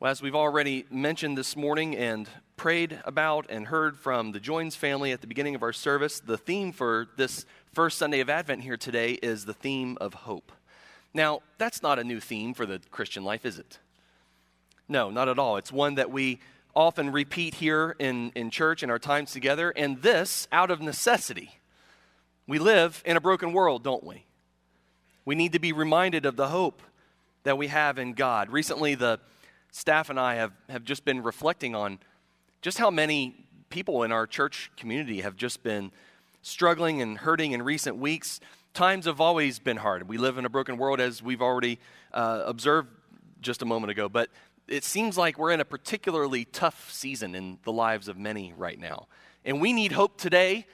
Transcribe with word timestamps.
Well, 0.00 0.10
as 0.10 0.20
we've 0.20 0.34
already 0.34 0.86
mentioned 0.90 1.38
this 1.38 1.54
morning 1.54 1.96
and 1.96 2.28
prayed 2.56 3.00
about 3.04 3.46
and 3.48 3.68
heard 3.68 3.96
from 3.96 4.32
the 4.32 4.40
Joins 4.40 4.74
family 4.74 5.12
at 5.12 5.20
the 5.20 5.28
beginning 5.28 5.54
of 5.54 5.62
our 5.62 5.72
service, 5.72 6.18
the 6.18 6.36
theme 6.36 6.72
for 6.72 7.06
this 7.16 7.46
first 7.72 7.96
Sunday 7.96 8.18
of 8.18 8.28
Advent 8.28 8.62
here 8.62 8.76
today 8.76 9.12
is 9.12 9.44
the 9.44 9.54
theme 9.54 9.96
of 10.00 10.12
hope. 10.12 10.50
Now, 11.14 11.42
that's 11.58 11.80
not 11.80 12.00
a 12.00 12.04
new 12.04 12.18
theme 12.18 12.54
for 12.54 12.66
the 12.66 12.80
Christian 12.90 13.22
life, 13.22 13.46
is 13.46 13.56
it? 13.56 13.78
No, 14.88 15.10
not 15.10 15.28
at 15.28 15.38
all. 15.38 15.58
It's 15.58 15.70
one 15.70 15.94
that 15.94 16.10
we 16.10 16.40
often 16.74 17.12
repeat 17.12 17.54
here 17.54 17.94
in, 18.00 18.32
in 18.34 18.50
church 18.50 18.82
in 18.82 18.90
our 18.90 18.98
times 18.98 19.30
together, 19.30 19.70
and 19.70 20.02
this 20.02 20.48
out 20.50 20.72
of 20.72 20.80
necessity. 20.80 21.60
We 22.48 22.58
live 22.58 23.00
in 23.06 23.16
a 23.16 23.20
broken 23.20 23.52
world, 23.52 23.84
don't 23.84 24.02
we? 24.02 24.26
We 25.24 25.36
need 25.36 25.52
to 25.52 25.60
be 25.60 25.72
reminded 25.72 26.26
of 26.26 26.34
the 26.34 26.48
hope 26.48 26.82
that 27.44 27.56
we 27.56 27.68
have 27.68 27.96
in 27.96 28.14
God. 28.14 28.50
Recently, 28.50 28.96
the 28.96 29.20
staff 29.74 30.08
and 30.08 30.20
I 30.20 30.36
have, 30.36 30.52
have 30.68 30.84
just 30.84 31.04
been 31.04 31.20
reflecting 31.24 31.74
on 31.74 31.98
just 32.62 32.78
how 32.78 32.92
many 32.92 33.34
people 33.70 34.04
in 34.04 34.12
our 34.12 34.24
church 34.24 34.70
community 34.76 35.22
have 35.22 35.34
just 35.34 35.64
been 35.64 35.90
struggling 36.42 37.02
and 37.02 37.18
hurting 37.18 37.50
in 37.50 37.60
recent 37.60 37.96
weeks. 37.96 38.38
Times 38.72 39.06
have 39.06 39.20
always 39.20 39.58
been 39.58 39.78
hard. 39.78 40.08
We 40.08 40.16
live 40.16 40.38
in 40.38 40.44
a 40.44 40.48
broken 40.48 40.76
world, 40.76 41.00
as 41.00 41.24
we've 41.24 41.42
already 41.42 41.80
uh, 42.12 42.44
observed 42.46 42.88
just 43.40 43.62
a 43.62 43.64
moment 43.64 43.90
ago, 43.90 44.08
but 44.08 44.30
it 44.68 44.84
seems 44.84 45.18
like 45.18 45.38
we're 45.38 45.50
in 45.50 45.60
a 45.60 45.64
particularly 45.64 46.44
tough 46.44 46.92
season 46.92 47.34
in 47.34 47.58
the 47.64 47.72
lives 47.72 48.06
of 48.06 48.16
many 48.16 48.54
right 48.56 48.78
now. 48.78 49.08
And 49.44 49.60
we 49.60 49.72
need 49.72 49.90
hope 49.90 50.16
today 50.18 50.66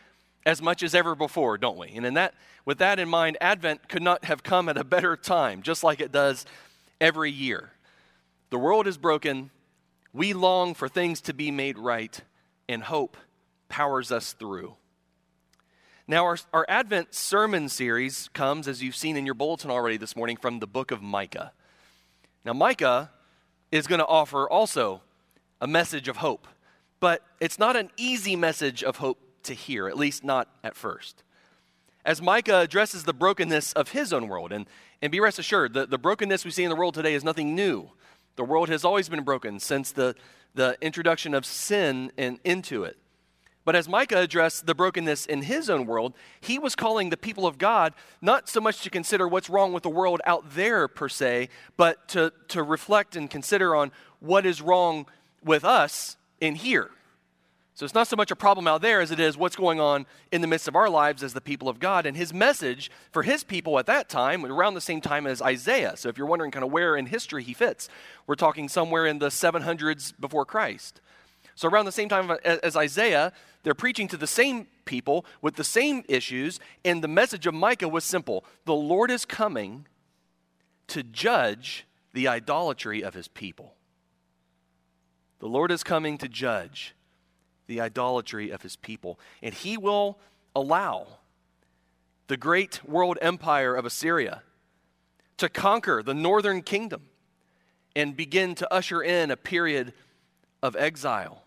as 0.44 0.60
much 0.60 0.82
as 0.82 0.94
ever 0.94 1.14
before, 1.14 1.56
don't 1.56 1.78
we? 1.78 1.88
And 1.88 2.04
in 2.04 2.14
that, 2.14 2.34
with 2.66 2.76
that 2.78 2.98
in 2.98 3.08
mind, 3.08 3.38
Advent 3.40 3.88
could 3.88 4.02
not 4.02 4.26
have 4.26 4.42
come 4.42 4.68
at 4.68 4.76
a 4.76 4.84
better 4.84 5.16
time, 5.16 5.62
just 5.62 5.82
like 5.82 6.02
it 6.02 6.12
does 6.12 6.44
every 7.00 7.30
year. 7.30 7.70
The 8.50 8.58
world 8.58 8.88
is 8.88 8.98
broken. 8.98 9.50
We 10.12 10.32
long 10.32 10.74
for 10.74 10.88
things 10.88 11.20
to 11.22 11.32
be 11.32 11.52
made 11.52 11.78
right, 11.78 12.20
and 12.68 12.82
hope 12.82 13.16
powers 13.68 14.10
us 14.10 14.32
through. 14.32 14.74
Now, 16.08 16.24
our, 16.24 16.36
our 16.52 16.66
Advent 16.68 17.14
sermon 17.14 17.68
series 17.68 18.28
comes, 18.32 18.66
as 18.66 18.82
you've 18.82 18.96
seen 18.96 19.16
in 19.16 19.24
your 19.24 19.36
bulletin 19.36 19.70
already 19.70 19.96
this 19.96 20.16
morning, 20.16 20.36
from 20.36 20.58
the 20.58 20.66
book 20.66 20.90
of 20.90 21.00
Micah. 21.00 21.52
Now, 22.44 22.52
Micah 22.52 23.12
is 23.70 23.86
going 23.86 24.00
to 24.00 24.06
offer 24.06 24.50
also 24.50 25.02
a 25.60 25.68
message 25.68 26.08
of 26.08 26.16
hope, 26.16 26.48
but 26.98 27.22
it's 27.38 27.60
not 27.60 27.76
an 27.76 27.90
easy 27.96 28.34
message 28.34 28.82
of 28.82 28.96
hope 28.96 29.20
to 29.44 29.54
hear, 29.54 29.86
at 29.86 29.96
least 29.96 30.24
not 30.24 30.48
at 30.64 30.74
first. 30.74 31.22
As 32.04 32.20
Micah 32.20 32.58
addresses 32.58 33.04
the 33.04 33.12
brokenness 33.12 33.72
of 33.74 33.90
his 33.90 34.12
own 34.12 34.26
world, 34.26 34.50
and, 34.50 34.66
and 35.00 35.12
be 35.12 35.20
rest 35.20 35.38
assured, 35.38 35.74
the, 35.74 35.86
the 35.86 35.98
brokenness 35.98 36.44
we 36.44 36.50
see 36.50 36.64
in 36.64 36.70
the 36.70 36.76
world 36.76 36.94
today 36.94 37.14
is 37.14 37.22
nothing 37.22 37.54
new. 37.54 37.90
The 38.36 38.44
world 38.44 38.68
has 38.68 38.84
always 38.84 39.08
been 39.08 39.22
broken 39.22 39.60
since 39.60 39.92
the, 39.92 40.14
the 40.54 40.76
introduction 40.80 41.34
of 41.34 41.44
sin 41.44 42.12
in, 42.16 42.38
into 42.44 42.84
it. 42.84 42.96
But 43.64 43.76
as 43.76 43.88
Micah 43.88 44.18
addressed 44.18 44.66
the 44.66 44.74
brokenness 44.74 45.26
in 45.26 45.42
his 45.42 45.68
own 45.68 45.86
world, 45.86 46.14
he 46.40 46.58
was 46.58 46.74
calling 46.74 47.10
the 47.10 47.16
people 47.16 47.46
of 47.46 47.58
God 47.58 47.92
not 48.22 48.48
so 48.48 48.60
much 48.60 48.80
to 48.82 48.90
consider 48.90 49.28
what's 49.28 49.50
wrong 49.50 49.72
with 49.72 49.82
the 49.82 49.90
world 49.90 50.20
out 50.24 50.54
there 50.54 50.88
per 50.88 51.08
se, 51.08 51.50
but 51.76 52.08
to, 52.08 52.32
to 52.48 52.62
reflect 52.62 53.16
and 53.16 53.30
consider 53.30 53.76
on 53.76 53.92
what 54.18 54.46
is 54.46 54.62
wrong 54.62 55.06
with 55.44 55.64
us 55.64 56.16
in 56.40 56.54
here. 56.54 56.90
So 57.80 57.86
it's 57.86 57.94
not 57.94 58.08
so 58.08 58.16
much 58.16 58.30
a 58.30 58.36
problem 58.36 58.68
out 58.68 58.82
there 58.82 59.00
as 59.00 59.10
it 59.10 59.18
is 59.18 59.38
what's 59.38 59.56
going 59.56 59.80
on 59.80 60.04
in 60.30 60.42
the 60.42 60.46
midst 60.46 60.68
of 60.68 60.76
our 60.76 60.90
lives 60.90 61.22
as 61.22 61.32
the 61.32 61.40
people 61.40 61.66
of 61.66 61.78
God. 61.78 62.04
And 62.04 62.14
his 62.14 62.30
message 62.30 62.90
for 63.10 63.22
his 63.22 63.42
people 63.42 63.78
at 63.78 63.86
that 63.86 64.10
time, 64.10 64.44
around 64.44 64.74
the 64.74 64.82
same 64.82 65.00
time 65.00 65.26
as 65.26 65.40
Isaiah. 65.40 65.96
So 65.96 66.10
if 66.10 66.18
you're 66.18 66.26
wondering 66.26 66.50
kind 66.50 66.62
of 66.62 66.70
where 66.70 66.94
in 66.94 67.06
history 67.06 67.42
he 67.42 67.54
fits, 67.54 67.88
we're 68.26 68.34
talking 68.34 68.68
somewhere 68.68 69.06
in 69.06 69.18
the 69.18 69.28
700s 69.28 70.12
before 70.20 70.44
Christ. 70.44 71.00
So 71.54 71.70
around 71.70 71.86
the 71.86 71.92
same 71.92 72.10
time 72.10 72.30
as 72.44 72.76
Isaiah, 72.76 73.32
they're 73.62 73.72
preaching 73.72 74.08
to 74.08 74.18
the 74.18 74.26
same 74.26 74.66
people 74.84 75.24
with 75.40 75.56
the 75.56 75.64
same 75.64 76.04
issues. 76.06 76.60
And 76.84 77.02
the 77.02 77.08
message 77.08 77.46
of 77.46 77.54
Micah 77.54 77.88
was 77.88 78.04
simple 78.04 78.44
The 78.66 78.74
Lord 78.74 79.10
is 79.10 79.24
coming 79.24 79.86
to 80.88 81.02
judge 81.02 81.86
the 82.12 82.28
idolatry 82.28 83.02
of 83.02 83.14
his 83.14 83.28
people. 83.28 83.72
The 85.38 85.48
Lord 85.48 85.70
is 85.70 85.82
coming 85.82 86.18
to 86.18 86.28
judge 86.28 86.94
the 87.70 87.80
idolatry 87.80 88.50
of 88.50 88.62
his 88.62 88.74
people. 88.76 89.18
And 89.42 89.54
he 89.54 89.78
will 89.78 90.18
allow 90.54 91.06
the 92.26 92.36
great 92.36 92.84
world 92.84 93.16
empire 93.22 93.76
of 93.76 93.86
Assyria 93.86 94.42
to 95.38 95.48
conquer 95.48 96.02
the 96.02 96.12
northern 96.12 96.62
kingdom 96.62 97.02
and 97.94 98.16
begin 98.16 98.56
to 98.56 98.74
usher 98.74 99.02
in 99.02 99.30
a 99.30 99.36
period 99.36 99.92
of 100.62 100.74
exile. 100.74 101.44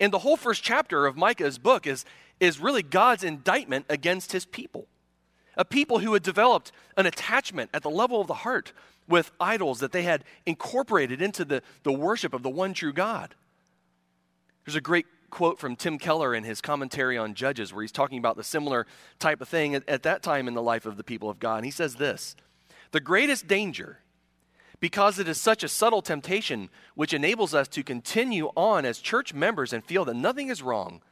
And 0.00 0.10
the 0.10 0.20
whole 0.20 0.38
first 0.38 0.62
chapter 0.62 1.06
of 1.06 1.16
Micah's 1.16 1.58
book 1.58 1.86
is, 1.86 2.06
is 2.40 2.58
really 2.58 2.82
God's 2.82 3.22
indictment 3.22 3.84
against 3.90 4.32
his 4.32 4.46
people. 4.46 4.86
A 5.58 5.66
people 5.66 5.98
who 5.98 6.14
had 6.14 6.22
developed 6.22 6.72
an 6.96 7.04
attachment 7.04 7.70
at 7.74 7.82
the 7.82 7.90
level 7.90 8.22
of 8.22 8.26
the 8.26 8.34
heart 8.34 8.72
with 9.06 9.32
idols 9.38 9.80
that 9.80 9.92
they 9.92 10.02
had 10.02 10.24
incorporated 10.46 11.20
into 11.20 11.44
the, 11.44 11.62
the 11.82 11.92
worship 11.92 12.32
of 12.32 12.42
the 12.42 12.50
one 12.50 12.72
true 12.72 12.92
God. 12.92 13.34
There's 14.64 14.76
a 14.76 14.80
great 14.80 15.06
quote 15.30 15.58
from 15.58 15.76
Tim 15.76 15.98
Keller 15.98 16.34
in 16.34 16.44
his 16.44 16.60
commentary 16.60 17.18
on 17.18 17.34
Judges, 17.34 17.72
where 17.72 17.82
he's 17.82 17.92
talking 17.92 18.18
about 18.18 18.36
the 18.36 18.44
similar 18.44 18.86
type 19.18 19.40
of 19.40 19.48
thing 19.48 19.74
at, 19.74 19.88
at 19.88 20.02
that 20.04 20.22
time 20.22 20.48
in 20.48 20.54
the 20.54 20.62
life 20.62 20.86
of 20.86 20.96
the 20.96 21.04
people 21.04 21.30
of 21.30 21.38
God. 21.38 21.56
And 21.56 21.64
he 21.64 21.70
says 21.70 21.96
this 21.96 22.36
The 22.92 23.00
greatest 23.00 23.46
danger, 23.46 24.00
because 24.80 25.18
it 25.18 25.28
is 25.28 25.40
such 25.40 25.62
a 25.62 25.68
subtle 25.68 26.02
temptation 26.02 26.68
which 26.94 27.14
enables 27.14 27.54
us 27.54 27.68
to 27.68 27.82
continue 27.82 28.50
on 28.56 28.84
as 28.84 28.98
church 28.98 29.34
members 29.34 29.72
and 29.72 29.84
feel 29.84 30.04
that 30.04 30.14
nothing 30.14 30.48
is 30.48 30.62
wrong, 30.62 31.02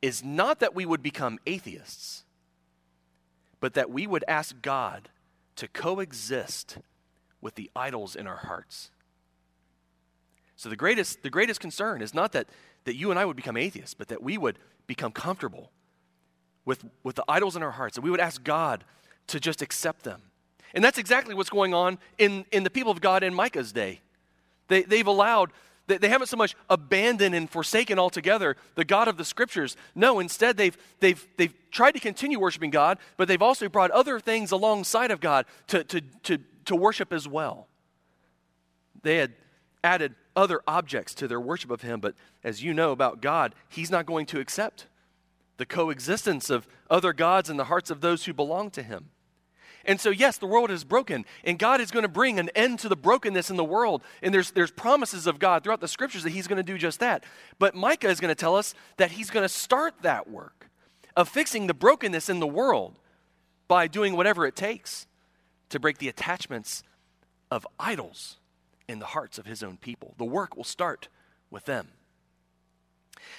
is 0.00 0.24
not 0.24 0.60
that 0.60 0.74
we 0.74 0.86
would 0.86 1.02
become 1.02 1.38
atheists, 1.46 2.24
but 3.60 3.74
that 3.74 3.90
we 3.90 4.06
would 4.06 4.24
ask 4.26 4.60
God 4.62 5.08
to 5.56 5.68
coexist 5.68 6.78
with 7.40 7.54
the 7.56 7.70
idols 7.76 8.16
in 8.16 8.26
our 8.26 8.36
hearts. 8.36 8.90
So 10.56 10.68
the 10.68 10.76
greatest, 10.76 11.22
the 11.22 11.30
greatest 11.30 11.60
concern 11.60 12.02
is 12.02 12.14
not 12.14 12.32
that 12.32 12.46
that 12.84 12.96
you 12.96 13.10
and 13.10 13.18
I 13.18 13.24
would 13.24 13.36
become 13.36 13.56
atheists, 13.56 13.94
but 13.94 14.08
that 14.08 14.22
we 14.22 14.38
would 14.38 14.58
become 14.86 15.12
comfortable 15.12 15.70
with, 16.64 16.84
with 17.02 17.16
the 17.16 17.24
idols 17.28 17.56
in 17.56 17.62
our 17.62 17.70
hearts, 17.70 17.96
and 17.96 18.04
we 18.04 18.10
would 18.10 18.20
ask 18.20 18.42
God 18.42 18.84
to 19.28 19.40
just 19.40 19.62
accept 19.62 20.04
them. 20.04 20.22
And 20.74 20.82
that's 20.82 20.98
exactly 20.98 21.34
what's 21.34 21.50
going 21.50 21.74
on 21.74 21.98
in, 22.18 22.44
in 22.50 22.64
the 22.64 22.70
people 22.70 22.92
of 22.92 23.00
God 23.00 23.22
in 23.22 23.34
Micah's 23.34 23.72
day. 23.72 24.00
They, 24.68 24.82
they've 24.82 25.06
allowed, 25.06 25.50
they, 25.86 25.98
they 25.98 26.08
haven't 26.08 26.28
so 26.28 26.36
much 26.36 26.54
abandoned 26.70 27.34
and 27.34 27.50
forsaken 27.50 27.98
altogether 27.98 28.56
the 28.74 28.84
God 28.84 29.08
of 29.08 29.16
the 29.16 29.24
scriptures. 29.24 29.76
No, 29.94 30.18
instead, 30.18 30.56
they've, 30.56 30.76
they've, 31.00 31.26
they've 31.36 31.54
tried 31.70 31.92
to 31.92 32.00
continue 32.00 32.38
worshiping 32.38 32.70
God, 32.70 32.98
but 33.16 33.28
they've 33.28 33.42
also 33.42 33.68
brought 33.68 33.90
other 33.90 34.18
things 34.18 34.50
alongside 34.50 35.10
of 35.10 35.20
God 35.20 35.46
to, 35.68 35.84
to, 35.84 36.00
to, 36.22 36.38
to 36.64 36.76
worship 36.76 37.12
as 37.12 37.28
well. 37.28 37.68
They 39.02 39.16
had 39.16 39.32
added 39.84 40.14
other 40.34 40.60
objects 40.66 41.14
to 41.14 41.28
their 41.28 41.40
worship 41.40 41.70
of 41.70 41.82
Him. 41.82 42.00
But 42.00 42.14
as 42.42 42.62
you 42.62 42.74
know 42.74 42.92
about 42.92 43.20
God, 43.20 43.54
He's 43.68 43.90
not 43.90 44.06
going 44.06 44.26
to 44.26 44.40
accept 44.40 44.86
the 45.56 45.66
coexistence 45.66 46.50
of 46.50 46.66
other 46.90 47.12
gods 47.12 47.50
in 47.50 47.56
the 47.56 47.64
hearts 47.64 47.90
of 47.90 48.00
those 48.00 48.24
who 48.24 48.32
belong 48.32 48.70
to 48.70 48.82
Him. 48.82 49.10
And 49.84 50.00
so, 50.00 50.10
yes, 50.10 50.38
the 50.38 50.46
world 50.46 50.70
is 50.70 50.84
broken, 50.84 51.24
and 51.44 51.58
God 51.58 51.80
is 51.80 51.90
going 51.90 52.04
to 52.04 52.08
bring 52.08 52.38
an 52.38 52.50
end 52.54 52.78
to 52.80 52.88
the 52.88 52.96
brokenness 52.96 53.50
in 53.50 53.56
the 53.56 53.64
world. 53.64 54.02
And 54.22 54.32
there's, 54.32 54.52
there's 54.52 54.70
promises 54.70 55.26
of 55.26 55.38
God 55.38 55.64
throughout 55.64 55.80
the 55.80 55.88
scriptures 55.88 56.22
that 56.22 56.30
He's 56.30 56.46
going 56.46 56.58
to 56.58 56.62
do 56.62 56.78
just 56.78 57.00
that. 57.00 57.24
But 57.58 57.74
Micah 57.74 58.08
is 58.08 58.20
going 58.20 58.28
to 58.28 58.34
tell 58.34 58.56
us 58.56 58.74
that 58.96 59.12
He's 59.12 59.30
going 59.30 59.44
to 59.44 59.48
start 59.48 59.94
that 60.02 60.30
work 60.30 60.68
of 61.16 61.28
fixing 61.28 61.66
the 61.66 61.74
brokenness 61.74 62.28
in 62.28 62.40
the 62.40 62.46
world 62.46 62.98
by 63.68 63.86
doing 63.86 64.16
whatever 64.16 64.46
it 64.46 64.56
takes 64.56 65.06
to 65.70 65.80
break 65.80 65.98
the 65.98 66.08
attachments 66.08 66.82
of 67.50 67.66
idols 67.78 68.38
in 68.88 68.98
the 68.98 69.06
hearts 69.06 69.38
of 69.38 69.46
his 69.46 69.62
own 69.62 69.76
people. 69.76 70.14
The 70.18 70.24
work 70.24 70.56
will 70.56 70.64
start 70.64 71.08
with 71.50 71.64
them. 71.64 71.88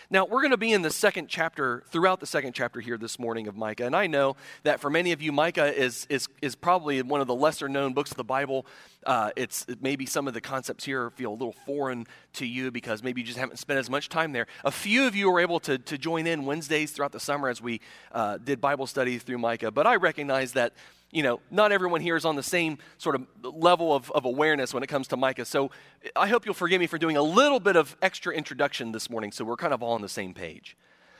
Now, 0.10 0.26
we're 0.26 0.42
going 0.42 0.52
to 0.52 0.58
be 0.58 0.72
in 0.72 0.82
the 0.82 0.90
second 0.90 1.28
chapter, 1.28 1.84
throughout 1.90 2.20
the 2.20 2.26
second 2.26 2.54
chapter 2.54 2.80
here 2.80 2.98
this 2.98 3.20
morning 3.20 3.48
of 3.48 3.56
Micah. 3.56 3.86
And 3.86 3.96
I 3.96 4.08
know 4.08 4.36
that 4.64 4.80
for 4.80 4.90
many 4.90 5.12
of 5.12 5.22
you, 5.22 5.32
Micah 5.32 5.74
is, 5.74 6.06
is, 6.10 6.28
is 6.42 6.56
probably 6.56 7.02
one 7.02 7.22
of 7.22 7.28
the 7.28 7.36
lesser 7.36 7.68
known 7.68 7.94
books 7.94 8.12
of 8.12 8.18
the 8.18 8.24
Bible. 8.24 8.66
Uh, 9.06 9.32
it's 9.36 9.66
maybe 9.82 10.06
some 10.06 10.28
of 10.28 10.34
the 10.34 10.42
concepts 10.42 10.84
here 10.84 11.10
feel 11.12 11.32
a 11.32 11.34
little 11.34 11.56
foreign 11.66 12.08
to 12.34 12.46
you 12.46 12.72
because 12.72 13.04
maybe 13.04 13.22
you 13.22 13.28
just 13.28 13.40
haven't 13.40 13.58
spent 13.58 13.80
as 13.80 13.90
much 13.90 14.10
time 14.10 14.32
there. 14.32 14.48
A 14.64 14.72
few 14.72 15.08
of 15.08 15.16
you 15.16 15.32
were 15.32 15.40
able 15.40 15.60
to, 15.62 15.78
to 15.78 15.98
join 15.98 16.28
in 16.28 16.46
Wednesdays 16.46 16.92
throughout 16.92 17.12
the 17.12 17.20
summer 17.20 17.50
as 17.50 17.62
we 17.62 17.82
uh, 18.12 18.38
did 18.38 18.62
Bible 18.62 18.88
study 18.88 19.18
through 19.18 19.40
Micah. 19.40 19.72
But 19.72 19.88
I 19.88 19.96
recognize 19.96 20.54
that 20.54 20.74
you 21.14 21.22
know, 21.22 21.40
not 21.52 21.72
everyone 21.72 22.02
here 22.02 22.16
is 22.16 22.26
on 22.26 22.36
the 22.36 22.44
same 22.44 22.80
sort 22.98 23.16
of 23.16 23.28
level 23.44 23.96
of, 23.96 24.12
of 24.12 24.26
awareness 24.26 24.74
when 24.74 24.82
it 24.82 24.88
comes 24.88 25.08
to 25.10 25.18
Micah. 25.18 25.46
So 25.46 25.70
I 26.16 26.28
hope 26.28 26.46
you'll 26.46 26.56
forgive 26.56 26.80
me 26.80 26.88
for 26.88 26.98
doing 26.98 27.18
a 27.18 27.22
little 27.22 27.60
bit 27.60 27.76
of 27.76 27.96
extra 28.02 28.34
introduction 28.34 28.92
this 28.92 29.10
morning 29.10 29.32
so 29.32 29.46
we're 29.46 29.56
kind 29.56 29.74
of 29.74 29.84
all 29.84 29.94
on 29.94 30.02
the 30.02 30.10
same 30.10 30.34
page. 30.34 30.76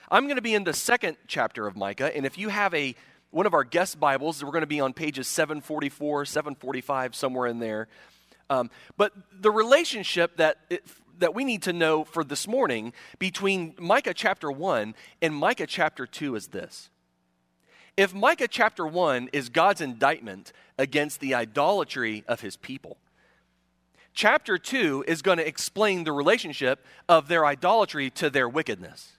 I'm 0.10 0.26
going 0.26 0.36
to 0.36 0.42
be 0.42 0.56
in 0.56 0.64
the 0.64 0.74
second 0.74 1.18
chapter 1.28 1.68
of 1.68 1.76
Micah, 1.76 2.16
and 2.16 2.26
if 2.26 2.38
you 2.38 2.50
have 2.50 2.74
a 2.74 2.96
one 3.30 3.48
of 3.48 3.54
our 3.54 3.64
guest 3.64 4.00
Bibles, 4.00 4.44
we're 4.44 4.52
going 4.52 4.62
to 4.62 4.68
be 4.68 4.80
on 4.80 4.94
pages 4.94 5.28
744, 5.28 6.26
745, 6.26 7.16
somewhere 7.16 7.48
in 7.48 7.58
there. 7.58 7.88
Um, 8.50 8.70
but 8.96 9.12
the 9.32 9.50
relationship 9.50 10.38
that, 10.38 10.58
it, 10.70 10.86
that 11.18 11.34
we 11.34 11.44
need 11.44 11.64
to 11.64 11.74
know 11.74 12.04
for 12.04 12.24
this 12.24 12.48
morning 12.48 12.94
between 13.18 13.74
Micah 13.80 14.14
chapter 14.14 14.52
1 14.52 14.94
and 15.24 15.34
Micah 15.34 15.66
chapter 15.66 16.06
2 16.06 16.36
is 16.36 16.50
this. 16.50 16.90
If 17.96 18.14
Micah 18.14 18.48
chapter 18.48 18.88
1 18.88 19.30
is 19.34 19.50
God's 19.50 19.82
indictment 19.82 20.52
against 20.78 21.20
the 21.20 21.36
idolatry 21.36 22.24
of 22.28 22.42
his 22.42 22.58
people, 22.58 22.98
chapter 24.14 24.58
2 24.58 25.06
is 25.08 25.22
going 25.22 25.38
to 25.38 25.48
explain 25.48 26.04
the 26.04 26.12
relationship 26.12 26.84
of 27.08 27.28
their 27.28 27.46
idolatry 27.46 28.10
to 28.12 28.32
their 28.32 28.50
wickedness. 28.50 29.14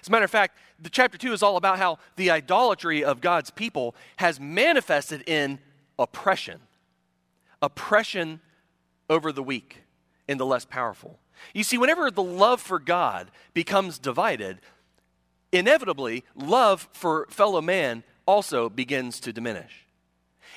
As 0.00 0.08
a 0.08 0.10
matter 0.10 0.24
of 0.24 0.30
fact, 0.30 0.56
the 0.80 0.88
chapter 0.88 1.18
2 1.18 1.34
is 1.34 1.42
all 1.42 1.58
about 1.58 1.78
how 1.78 1.98
the 2.16 2.30
idolatry 2.30 3.04
of 3.04 3.20
God's 3.20 3.50
people 3.50 3.94
has 4.16 4.40
manifested 4.40 5.22
in 5.26 5.58
oppression. 5.98 6.60
Oppression 7.60 8.40
over 9.10 9.30
the 9.30 9.42
weak 9.42 9.82
and 10.26 10.40
the 10.40 10.46
less 10.46 10.64
powerful. 10.64 11.18
You 11.52 11.64
see, 11.64 11.76
whenever 11.76 12.10
the 12.10 12.22
love 12.22 12.62
for 12.62 12.78
God 12.78 13.30
becomes 13.52 13.98
divided, 13.98 14.60
inevitably, 15.52 16.24
love 16.34 16.88
for 16.92 17.26
fellow 17.30 17.60
man 17.60 18.02
also 18.26 18.68
begins 18.68 19.20
to 19.20 19.32
diminish. 19.32 19.86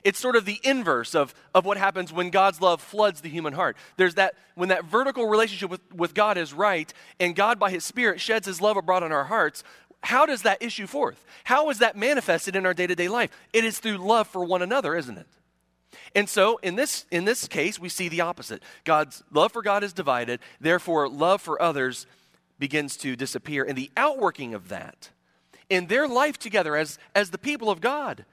It's 0.03 0.19
sort 0.19 0.35
of 0.35 0.45
the 0.45 0.59
inverse 0.63 1.15
of, 1.15 1.33
of 1.55 1.65
what 1.65 1.77
happens 1.77 2.11
when 2.11 2.29
God's 2.29 2.59
love 2.59 2.81
floods 2.81 3.21
the 3.21 3.29
human 3.29 3.53
heart. 3.53 3.77
There's 3.97 4.15
that, 4.15 4.35
when 4.55 4.69
that 4.69 4.85
vertical 4.85 5.27
relationship 5.27 5.69
with, 5.69 5.81
with 5.93 6.13
God 6.13 6.37
is 6.37 6.53
right, 6.53 6.91
and 7.19 7.35
God 7.35 7.59
by 7.59 7.71
His 7.71 7.85
Spirit 7.85 8.19
sheds 8.19 8.45
His 8.45 8.59
love 8.59 8.75
abroad 8.75 9.03
in 9.03 9.11
our 9.11 9.23
hearts, 9.25 9.63
how 10.01 10.25
does 10.25 10.41
that 10.41 10.61
issue 10.61 10.87
forth? 10.87 11.23
How 11.45 11.69
is 11.69 11.79
that 11.79 11.95
manifested 11.95 12.55
in 12.55 12.65
our 12.65 12.73
day 12.73 12.87
to 12.87 12.95
day 12.95 13.07
life? 13.07 13.29
It 13.53 13.63
is 13.63 13.79
through 13.79 13.97
love 13.97 14.27
for 14.27 14.43
one 14.43 14.61
another, 14.61 14.95
isn't 14.95 15.17
it? 15.17 15.27
And 16.15 16.27
so 16.27 16.57
in 16.57 16.75
this, 16.75 17.05
in 17.09 17.25
this 17.25 17.47
case, 17.47 17.79
we 17.79 17.87
see 17.89 18.09
the 18.09 18.21
opposite. 18.21 18.61
God's 18.83 19.23
love 19.31 19.53
for 19.53 19.61
God 19.61 19.83
is 19.83 19.93
divided, 19.93 20.39
therefore, 20.59 21.07
love 21.07 21.41
for 21.41 21.61
others 21.61 22.05
begins 22.59 22.97
to 22.97 23.15
disappear. 23.15 23.63
And 23.63 23.77
the 23.77 23.91
outworking 23.97 24.53
of 24.53 24.69
that 24.69 25.09
in 25.69 25.87
their 25.87 26.07
life 26.07 26.37
together 26.37 26.75
as, 26.75 26.97
as 27.15 27.31
the 27.31 27.37
people 27.37 27.69
of 27.69 27.81
God 27.81 28.25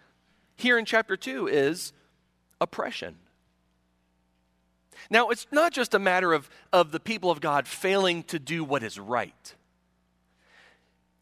here 0.56 0.78
in 0.78 0.84
chapter 0.84 1.17
2 1.17 1.49
is 1.49 1.93
oppression. 2.61 3.17
Now, 5.08 5.31
it's 5.31 5.46
not 5.50 5.72
just 5.72 5.94
a 5.94 5.99
matter 5.99 6.32
of, 6.32 6.50
of 6.72 6.93
the 6.93 7.00
people 7.00 7.31
of 7.31 7.40
God 7.40 7.67
failing 7.67 8.22
to 8.25 8.38
do 8.38 8.62
what 8.62 8.82
is 8.82 8.99
right. 8.99 9.55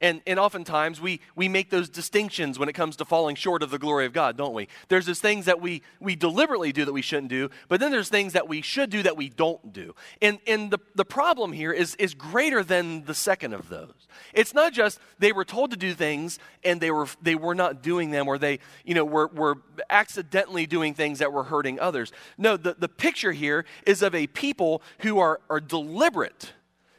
And, 0.00 0.22
and 0.26 0.38
oftentimes 0.38 1.00
we, 1.00 1.20
we 1.34 1.48
make 1.48 1.70
those 1.70 1.88
distinctions 1.88 2.56
when 2.56 2.68
it 2.68 2.74
comes 2.74 2.94
to 2.96 3.04
falling 3.04 3.34
short 3.34 3.64
of 3.64 3.70
the 3.70 3.80
glory 3.80 4.06
of 4.06 4.12
God, 4.12 4.36
don't 4.36 4.54
we? 4.54 4.68
There's 4.88 5.06
those 5.06 5.18
things 5.18 5.46
that 5.46 5.60
we, 5.60 5.82
we 5.98 6.14
deliberately 6.14 6.70
do 6.72 6.84
that 6.84 6.92
we 6.92 7.02
shouldn't 7.02 7.30
do, 7.30 7.50
but 7.68 7.80
then 7.80 7.90
there's 7.90 8.08
things 8.08 8.34
that 8.34 8.48
we 8.48 8.62
should 8.62 8.90
do 8.90 9.02
that 9.02 9.16
we 9.16 9.28
don't 9.28 9.72
do. 9.72 9.96
And, 10.22 10.38
and 10.46 10.70
the, 10.70 10.78
the 10.94 11.04
problem 11.04 11.52
here 11.52 11.72
is, 11.72 11.96
is 11.96 12.14
greater 12.14 12.62
than 12.62 13.06
the 13.06 13.14
second 13.14 13.54
of 13.54 13.68
those. 13.68 14.06
It's 14.32 14.54
not 14.54 14.72
just 14.72 15.00
they 15.18 15.32
were 15.32 15.44
told 15.44 15.72
to 15.72 15.76
do 15.76 15.94
things 15.94 16.38
and 16.62 16.80
they 16.80 16.92
were, 16.92 17.08
they 17.20 17.34
were 17.34 17.54
not 17.54 17.82
doing 17.82 18.12
them 18.12 18.28
or 18.28 18.38
they 18.38 18.60
you 18.84 18.94
know, 18.94 19.04
were, 19.04 19.26
were 19.26 19.56
accidentally 19.90 20.66
doing 20.66 20.94
things 20.94 21.18
that 21.18 21.32
were 21.32 21.44
hurting 21.44 21.80
others. 21.80 22.12
No, 22.36 22.56
the, 22.56 22.76
the 22.78 22.88
picture 22.88 23.32
here 23.32 23.64
is 23.84 24.02
of 24.02 24.14
a 24.14 24.28
people 24.28 24.80
who 25.00 25.18
are, 25.18 25.40
are 25.50 25.60
deliberate, 25.60 26.52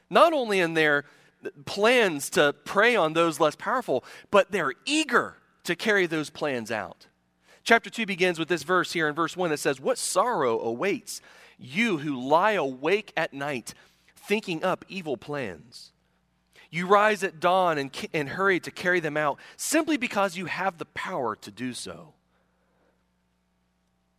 not 0.09 0.33
only 0.33 0.59
in 0.59 0.73
their 0.73 1.05
plans 1.65 2.29
to 2.31 2.53
prey 2.65 2.95
on 2.95 3.13
those 3.13 3.39
less 3.39 3.55
powerful, 3.55 4.03
but 4.31 4.51
they're 4.51 4.73
eager 4.85 5.37
to 5.63 5.75
carry 5.75 6.05
those 6.05 6.29
plans 6.29 6.71
out. 6.71 7.07
Chapter 7.63 7.89
2 7.89 8.05
begins 8.05 8.39
with 8.39 8.47
this 8.47 8.63
verse 8.63 8.93
here 8.93 9.07
in 9.07 9.15
verse 9.15 9.37
1 9.37 9.49
that 9.51 9.59
says, 9.59 9.79
What 9.79 9.97
sorrow 9.97 10.59
awaits 10.59 11.21
you 11.57 11.99
who 11.99 12.19
lie 12.19 12.53
awake 12.53 13.13
at 13.15 13.33
night, 13.33 13.73
thinking 14.15 14.63
up 14.63 14.85
evil 14.87 15.17
plans? 15.17 15.91
You 16.71 16.87
rise 16.87 17.23
at 17.23 17.39
dawn 17.39 17.77
and, 17.77 18.07
and 18.13 18.29
hurry 18.29 18.59
to 18.61 18.71
carry 18.71 18.99
them 18.99 19.17
out 19.17 19.39
simply 19.57 19.97
because 19.97 20.37
you 20.37 20.45
have 20.45 20.77
the 20.77 20.85
power 20.85 21.35
to 21.37 21.51
do 21.51 21.73
so. 21.73 22.13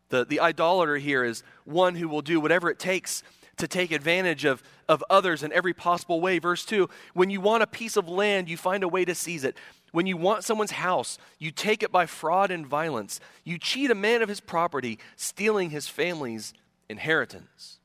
The, 0.08 0.25
the 0.25 0.40
idolater 0.40 0.96
here 0.96 1.25
is 1.25 1.44
one 1.64 1.94
who 1.94 2.08
will 2.08 2.23
do 2.23 2.40
whatever 2.40 2.69
it 2.70 2.78
takes 2.78 3.23
to 3.61 3.69
take 3.69 3.93
advantage 3.93 4.45
of, 4.45 4.62
of 4.89 5.05
others 5.09 5.43
in 5.43 5.53
every 5.53 5.73
possible 5.73 6.21
way. 6.21 6.39
Verse 6.39 6.65
2 6.65 6.89
When 7.15 7.31
you 7.31 7.41
want 7.41 7.62
a 7.62 7.67
piece 7.67 7.97
of 7.97 8.09
land, 8.09 8.49
you 8.49 8.57
find 8.57 8.83
a 8.83 8.89
way 8.89 9.05
to 9.05 9.15
seize 9.15 9.45
it. 9.45 9.57
When 9.93 10.07
you 10.07 10.17
want 10.17 10.45
someone's 10.45 10.73
house, 10.73 11.19
you 11.39 11.51
take 11.51 11.83
it 11.83 11.91
by 11.91 12.07
fraud 12.07 12.51
and 12.51 12.67
violence. 12.67 13.21
You 13.45 13.59
cheat 13.59 13.91
a 13.91 13.95
man 13.95 14.23
of 14.23 14.29
his 14.29 14.41
property, 14.41 14.99
stealing 15.17 15.71
his 15.71 15.89
family's 15.89 16.53
inheritance. 16.89 17.79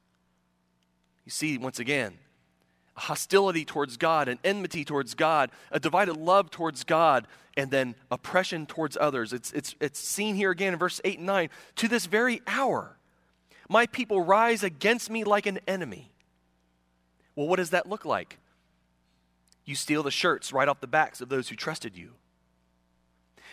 You 1.25 1.31
see, 1.31 1.57
once 1.57 1.79
again, 1.79 2.13
a 2.95 3.01
hostility 3.01 3.65
towards 3.65 3.97
God, 3.97 4.27
an 4.27 4.39
enmity 4.43 4.85
towards 4.85 5.15
God, 5.15 5.49
a 5.71 5.79
divided 5.79 6.15
love 6.15 6.51
towards 6.51 6.83
God, 6.83 7.27
and 7.57 7.71
then 7.71 7.95
oppression 8.11 8.65
towards 8.65 8.97
others. 8.99 9.33
It's, 9.33 9.51
it's, 9.53 9.75
it's 9.79 9.99
seen 9.99 10.35
here 10.35 10.51
again 10.51 10.73
in 10.73 10.79
verse 10.79 11.01
8 11.03 11.17
and 11.17 11.25
9. 11.25 11.49
To 11.77 11.87
this 11.87 12.05
very 12.05 12.41
hour, 12.45 12.94
my 13.69 13.85
people 13.87 14.21
rise 14.21 14.63
against 14.63 15.09
me 15.09 15.23
like 15.23 15.45
an 15.45 15.59
enemy. 15.67 16.11
Well, 17.35 17.47
what 17.47 17.57
does 17.57 17.71
that 17.71 17.89
look 17.89 18.05
like? 18.05 18.39
You 19.65 19.75
steal 19.75 20.03
the 20.03 20.11
shirts 20.11 20.53
right 20.53 20.67
off 20.67 20.79
the 20.79 20.87
backs 20.87 21.21
of 21.21 21.29
those 21.29 21.49
who 21.49 21.55
trusted 21.55 21.97
you, 21.97 22.11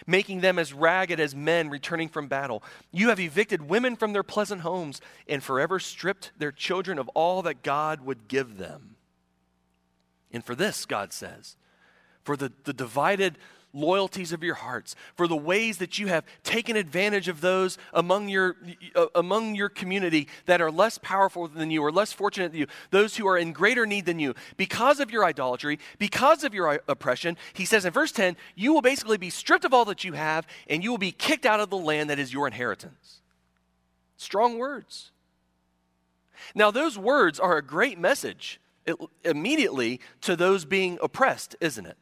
making 0.07 0.41
them 0.41 0.59
as 0.59 0.73
ragged 0.73 1.19
as 1.19 1.35
men 1.35 1.71
returning 1.71 2.09
from 2.09 2.29
battle. 2.29 2.63
You 2.91 3.09
have 3.09 3.19
evicted 3.19 3.69
women 3.69 3.97
from 3.97 4.13
their 4.13 4.23
pleasant 4.23 4.61
homes 4.61 5.01
and 5.27 5.43
forever 5.43 5.81
stripped 5.81 6.33
their 6.39 6.53
children 6.53 6.99
of 6.99 7.09
all 7.11 7.43
that 7.43 7.63
God 7.63 8.03
would 8.03 8.29
give 8.29 8.59
them. 8.59 8.97
And 10.31 10.45
for 10.45 10.55
this, 10.55 10.85
God 10.85 11.13
says, 11.13 11.57
for 12.25 12.37
the, 12.37 12.53
the 12.65 12.73
divided 12.73 13.39
loyalties 13.73 14.33
of 14.33 14.43
your 14.43 14.55
hearts, 14.55 14.95
for 15.15 15.27
the 15.27 15.37
ways 15.37 15.79
that 15.79 15.99
you 15.99 16.09
have 16.09 16.25
taken 16.43 16.77
advantage 16.77 17.29
of 17.29 17.41
those 17.41 17.79
among 17.93 18.29
your, 18.29 18.57
uh, 18.95 19.07
among 19.15 19.55
your 19.55 19.69
community 19.69 20.29
that 20.47 20.61
are 20.61 20.71
less 20.71 20.99
powerful 20.99 21.49
than 21.49 21.71
you 21.71 21.83
or 21.83 21.91
less 21.91 22.13
fortunate 22.13 22.53
than 22.53 22.61
you, 22.61 22.67
those 22.91 23.17
who 23.17 23.27
are 23.27 23.39
in 23.39 23.53
greater 23.53 23.87
need 23.87 24.07
than 24.07 24.19
you, 24.19 24.35
because 24.57 25.01
of 25.01 25.11
your 25.11 25.25
idolatry, 25.25 25.79
because 25.99 26.45
of 26.45 26.55
your 26.55 26.81
oppression. 26.89 27.37
He 27.53 27.65
says 27.65 27.85
in 27.85 27.93
verse 27.93 28.13
10, 28.13 28.37
you 28.55 28.73
will 28.73 28.83
basically 28.83 29.19
be 29.19 29.31
stripped 29.31 29.65
of 29.65 29.73
all 29.73 29.85
that 29.87 30.05
you 30.05 30.13
have 30.13 30.47
and 30.69 30.85
you 30.85 30.91
will 30.91 30.99
be 30.99 31.13
kicked 31.13 31.47
out 31.47 31.61
of 31.61 31.71
the 31.71 31.77
land 31.77 32.11
that 32.11 32.19
is 32.19 32.33
your 32.33 32.47
inheritance. 32.47 33.21
Strong 34.17 34.59
words. 34.59 35.11
Now, 36.55 36.71
those 36.71 36.99
words 36.99 37.41
are 37.41 37.57
a 37.57 37.63
great 37.63 37.99
message 37.99 38.61
immediately 39.25 40.01
to 40.23 40.37
those 40.37 40.65
being 40.65 40.99
oppressed, 41.03 41.57
isn't 41.61 41.87
it? 41.87 41.97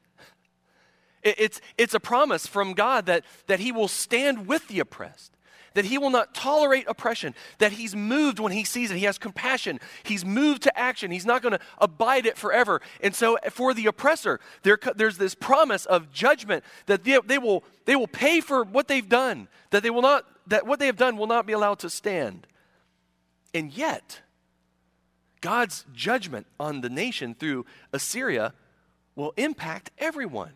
It's, 1.23 1.61
it's 1.77 1.95
a 1.95 2.00
promise 2.00 2.47
from 2.47 2.73
God 2.73 3.07
that, 3.07 3.25
that 3.47 3.61
He 3.61 3.73
will 3.73 3.89
stand 3.89 4.47
with 4.47 4.67
the 4.69 4.81
oppressed, 4.81 5.37
that 5.75 5.85
He 5.85 5.99
will 5.99 6.11
not 6.11 6.35
tolerate 6.35 6.87
oppression, 6.89 7.35
that 7.59 7.73
He's 7.73 7.95
moved 7.95 8.39
when 8.39 8.53
He 8.53 8.65
sees 8.65 8.91
it. 8.91 8.97
He 8.97 9.05
has 9.05 9.19
compassion. 9.19 9.81
He's 10.03 10.25
moved 10.25 10.62
to 10.62 10.79
action. 10.79 11.11
He's 11.11 11.27
not 11.27 11.43
going 11.43 11.53
to 11.53 11.61
abide 11.79 12.25
it 12.25 12.39
forever. 12.39 12.81
And 13.03 13.15
so, 13.15 13.35
eh, 13.37 13.50
for 13.50 13.75
the 13.75 13.87
oppressor, 13.87 14.41
there, 14.62 14.79
there's 14.97 15.19
this 15.19 15.35
promise 15.35 15.85
of 15.87 16.11
judgment 16.11 16.65
that 16.87 17.05
they, 17.05 17.19
they, 17.27 17.39
will, 17.39 17.65
they 17.85 17.97
will 17.97 18.09
pay 18.09 18.41
for 18.41 18.65
what 18.65 18.89
they've 18.89 19.09
done, 19.09 19.49
that, 19.71 19.83
they 19.83 19.91
will 19.91 20.03
not, 20.03 20.25
that 20.47 20.67
what 20.67 20.79
they 20.79 20.87
have 20.87 20.97
done 20.97 21.19
will 21.19 21.27
not 21.27 21.47
be 21.47 21.53
allowed 21.53 21.81
to 21.81 21.91
stand. 21.91 22.47
And 23.53 23.73
yet, 23.73 24.23
God's 25.41 25.85
judgment 25.93 26.47
on 26.59 26.81
the 26.81 26.91
nation 26.91 27.35
through 27.35 27.67
Assyria 27.93 28.55
will 29.17 29.35
impact 29.37 29.91
everyone. 29.99 30.53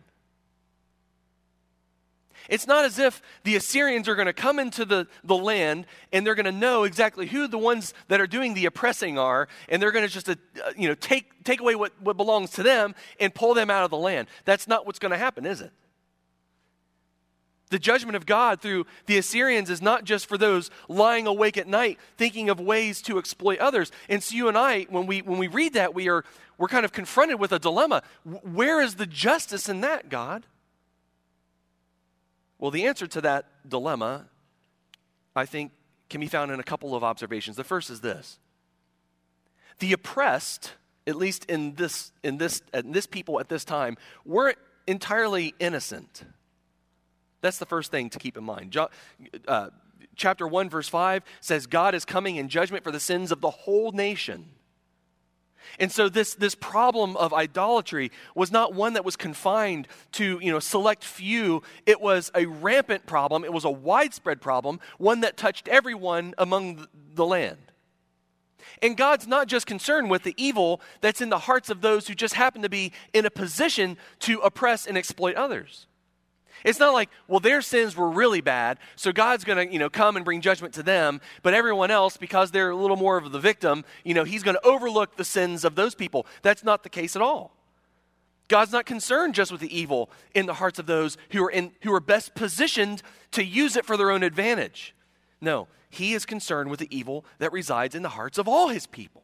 It's 2.49 2.67
not 2.67 2.85
as 2.85 2.99
if 2.99 3.21
the 3.43 3.55
Assyrians 3.55 4.07
are 4.07 4.15
going 4.15 4.27
to 4.27 4.33
come 4.33 4.59
into 4.59 4.85
the, 4.85 5.07
the 5.23 5.35
land 5.35 5.85
and 6.11 6.25
they're 6.25 6.35
going 6.35 6.45
to 6.45 6.51
know 6.51 6.83
exactly 6.83 7.27
who 7.27 7.47
the 7.47 7.57
ones 7.57 7.93
that 8.07 8.21
are 8.21 8.27
doing 8.27 8.53
the 8.53 8.65
oppressing 8.65 9.17
are, 9.17 9.47
and 9.69 9.81
they're 9.81 9.91
going 9.91 10.05
to 10.05 10.13
just 10.13 10.29
uh, 10.29 10.35
you 10.77 10.87
know, 10.87 10.95
take, 10.95 11.43
take 11.43 11.59
away 11.59 11.75
what, 11.75 11.93
what 12.01 12.17
belongs 12.17 12.51
to 12.51 12.63
them 12.63 12.95
and 13.19 13.33
pull 13.33 13.53
them 13.53 13.69
out 13.69 13.83
of 13.83 13.89
the 13.89 13.97
land. 13.97 14.27
That's 14.45 14.67
not 14.67 14.85
what's 14.85 14.99
going 14.99 15.11
to 15.11 15.17
happen, 15.17 15.45
is 15.45 15.61
it? 15.61 15.71
The 17.71 17.79
judgment 17.79 18.15
of 18.15 18.27
God 18.27 18.61
through 18.61 18.85
the 19.07 19.17
Assyrians 19.17 19.69
is 19.71 19.81
not 19.81 20.03
just 20.03 20.27
for 20.27 20.37
those 20.37 20.69
lying 20.87 21.25
awake 21.25 21.57
at 21.57 21.67
night 21.67 21.99
thinking 22.15 22.49
of 22.49 22.59
ways 22.59 23.01
to 23.03 23.17
exploit 23.17 23.59
others. 23.59 23.91
And 24.07 24.21
so 24.21 24.35
you 24.35 24.47
and 24.47 24.57
I, 24.57 24.83
when 24.83 25.07
we, 25.07 25.21
when 25.23 25.39
we 25.39 25.47
read 25.47 25.73
that, 25.73 25.95
we 25.95 26.07
are, 26.07 26.23
we're 26.59 26.67
kind 26.67 26.85
of 26.85 26.91
confronted 26.91 27.39
with 27.39 27.51
a 27.51 27.59
dilemma. 27.59 28.03
Where 28.23 28.81
is 28.81 28.95
the 28.95 29.07
justice 29.07 29.67
in 29.67 29.81
that, 29.81 30.09
God? 30.09 30.45
Well, 32.65 32.71
the 32.71 32.87
answer 32.87 33.05
to 33.05 33.21
that 33.21 33.45
dilemma, 33.69 34.25
I 35.35 35.45
think, 35.45 35.71
can 36.09 36.19
be 36.19 36.25
found 36.25 36.49
in 36.49 36.59
a 36.59 36.63
couple 36.63 36.95
of 36.95 37.03
observations. 37.03 37.57
The 37.57 37.63
first 37.63 37.91
is 37.91 38.01
this 38.01 38.39
the 39.77 39.93
oppressed, 39.93 40.73
at 41.05 41.15
least 41.15 41.45
in 41.45 41.75
this, 41.75 42.11
in 42.23 42.39
this, 42.39 42.63
in 42.73 42.91
this 42.91 43.05
people 43.05 43.39
at 43.39 43.49
this 43.49 43.65
time, 43.65 43.97
weren't 44.25 44.57
entirely 44.87 45.53
innocent. 45.59 46.23
That's 47.41 47.59
the 47.59 47.67
first 47.67 47.91
thing 47.91 48.09
to 48.09 48.17
keep 48.17 48.35
in 48.35 48.43
mind. 48.43 48.71
Jo- 48.71 48.89
uh, 49.47 49.69
chapter 50.15 50.47
1 50.47 50.67
verse 50.67 50.89
5 50.89 51.21
says 51.41 51.67
God 51.67 51.93
is 51.93 52.03
coming 52.03 52.37
in 52.37 52.49
judgment 52.49 52.83
for 52.83 52.89
the 52.89 52.99
sins 52.99 53.31
of 53.31 53.41
the 53.41 53.51
whole 53.51 53.91
nation. 53.91 54.54
And 55.79 55.91
so 55.91 56.09
this, 56.09 56.35
this 56.35 56.55
problem 56.55 57.17
of 57.17 57.33
idolatry 57.33 58.11
was 58.33 58.51
not 58.51 58.73
one 58.73 58.93
that 58.93 59.05
was 59.05 59.15
confined 59.15 59.87
to, 60.13 60.39
you 60.41 60.51
know, 60.51 60.59
select 60.59 61.03
few. 61.03 61.63
It 61.85 62.01
was 62.01 62.31
a 62.35 62.45
rampant 62.45 63.05
problem. 63.05 63.43
It 63.43 63.53
was 63.53 63.65
a 63.65 63.71
widespread 63.71 64.41
problem, 64.41 64.79
one 64.97 65.21
that 65.21 65.37
touched 65.37 65.67
everyone 65.67 66.33
among 66.37 66.87
the 67.13 67.25
land. 67.25 67.57
And 68.81 68.97
God's 68.97 69.27
not 69.27 69.47
just 69.47 69.67
concerned 69.67 70.09
with 70.09 70.23
the 70.23 70.33
evil 70.37 70.81
that's 71.01 71.21
in 71.21 71.29
the 71.29 71.39
hearts 71.39 71.69
of 71.69 71.81
those 71.81 72.07
who 72.07 72.13
just 72.13 72.33
happen 72.33 72.61
to 72.61 72.69
be 72.69 72.91
in 73.13 73.25
a 73.25 73.29
position 73.29 73.97
to 74.19 74.39
oppress 74.39 74.85
and 74.85 74.97
exploit 74.97 75.35
others. 75.35 75.87
It's 76.65 76.79
not 76.79 76.93
like, 76.93 77.09
well, 77.27 77.39
their 77.39 77.61
sins 77.61 77.95
were 77.95 78.09
really 78.09 78.41
bad, 78.41 78.79
so 78.95 79.11
God's 79.11 79.43
going 79.43 79.67
to, 79.67 79.71
you 79.71 79.77
know, 79.77 79.89
come 79.89 80.15
and 80.15 80.25
bring 80.25 80.41
judgment 80.41 80.73
to 80.73 80.83
them, 80.83 81.21
but 81.43 81.53
everyone 81.53 81.91
else, 81.91 82.17
because 82.17 82.49
they're 82.49 82.71
a 82.71 82.75
little 82.75 82.97
more 82.97 83.17
of 83.17 83.31
the 83.31 83.39
victim, 83.39 83.85
you 84.03 84.15
know, 84.15 84.23
he's 84.23 84.41
going 84.41 84.55
to 84.55 84.65
overlook 84.65 85.15
the 85.15 85.23
sins 85.23 85.63
of 85.63 85.75
those 85.75 85.93
people. 85.93 86.25
That's 86.41 86.63
not 86.63 86.81
the 86.81 86.89
case 86.89 87.15
at 87.15 87.21
all. 87.21 87.55
God's 88.47 88.71
not 88.71 88.87
concerned 88.87 89.35
just 89.35 89.51
with 89.51 89.61
the 89.61 89.77
evil 89.77 90.09
in 90.33 90.47
the 90.47 90.55
hearts 90.55 90.79
of 90.79 90.87
those 90.87 91.17
who 91.29 91.45
are, 91.45 91.51
in, 91.51 91.71
who 91.83 91.93
are 91.93 91.99
best 91.99 92.33
positioned 92.33 93.03
to 93.31 93.43
use 93.43 93.75
it 93.75 93.85
for 93.85 93.95
their 93.95 94.09
own 94.09 94.23
advantage. 94.23 94.95
No, 95.39 95.67
he 95.91 96.13
is 96.13 96.25
concerned 96.25 96.71
with 96.71 96.79
the 96.79 96.95
evil 96.95 97.25
that 97.37 97.51
resides 97.51 97.93
in 97.93 98.01
the 98.01 98.09
hearts 98.09 98.39
of 98.39 98.47
all 98.47 98.69
his 98.69 98.87
people. 98.87 99.21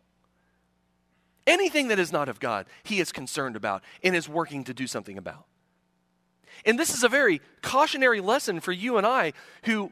Anything 1.48 1.88
that 1.88 1.98
is 1.98 2.12
not 2.12 2.30
of 2.30 2.40
God, 2.40 2.68
he 2.84 3.00
is 3.00 3.12
concerned 3.12 3.56
about 3.56 3.84
and 4.04 4.16
is 4.16 4.30
working 4.30 4.64
to 4.66 4.76
do 4.76 4.86
something 4.86 5.18
about. 5.18 5.46
And 6.66 6.78
this 6.78 6.94
is 6.94 7.04
a 7.04 7.10
very 7.10 7.42
cautionary 7.62 8.22
lesson 8.22 8.60
for 8.60 8.72
you 8.72 8.98
and 8.98 9.06
I 9.06 9.34
who 9.64 9.92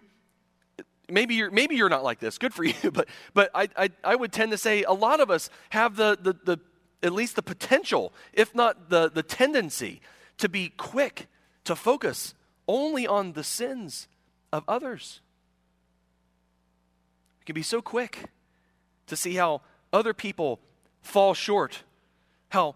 maybe 1.09 1.35
you're, 1.35 1.51
maybe 1.51 1.75
you're 1.75 1.89
not 1.89 2.03
like 2.03 2.19
this. 2.19 2.37
Good 2.37 2.53
for 2.53 2.63
you. 2.65 2.91
But, 2.91 3.07
but 3.33 3.49
I, 3.53 3.69
I, 3.75 3.89
I 4.03 4.15
would 4.15 4.31
tend 4.31 4.51
to 4.51 4.57
say 4.57 4.83
a 4.83 4.91
lot 4.91 5.19
of 5.19 5.29
us 5.29 5.49
have 5.69 5.95
the, 5.95 6.17
the, 6.21 6.33
the, 6.43 6.59
at 7.01 7.13
least 7.13 7.35
the 7.35 7.41
potential, 7.41 8.13
if 8.33 8.53
not 8.53 8.89
the, 8.89 9.09
the 9.09 9.23
tendency, 9.23 10.01
to 10.37 10.49
be 10.49 10.69
quick 10.69 11.27
to 11.65 11.75
focus 11.75 12.33
only 12.67 13.07
on 13.07 13.33
the 13.33 13.43
sins 13.43 14.07
of 14.51 14.63
others. 14.67 15.21
We 17.39 17.45
can 17.45 17.55
be 17.55 17.63
so 17.63 17.81
quick 17.81 18.25
to 19.07 19.15
see 19.15 19.35
how 19.35 19.61
other 19.91 20.13
people 20.13 20.59
fall 21.01 21.33
short, 21.33 21.83
how, 22.49 22.75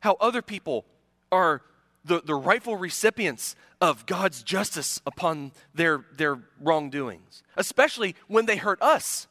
how 0.00 0.16
other 0.20 0.42
people 0.42 0.84
are 1.32 1.62
the, 2.06 2.22
the 2.24 2.34
rightful 2.34 2.76
recipients 2.76 3.56
of 3.80 4.06
God's 4.06 4.42
justice 4.42 5.00
upon 5.06 5.52
their, 5.74 6.04
their 6.16 6.38
wrongdoings, 6.60 7.42
especially 7.56 8.14
when 8.28 8.46
they 8.46 8.56
hurt 8.56 8.80
us. 8.80 9.26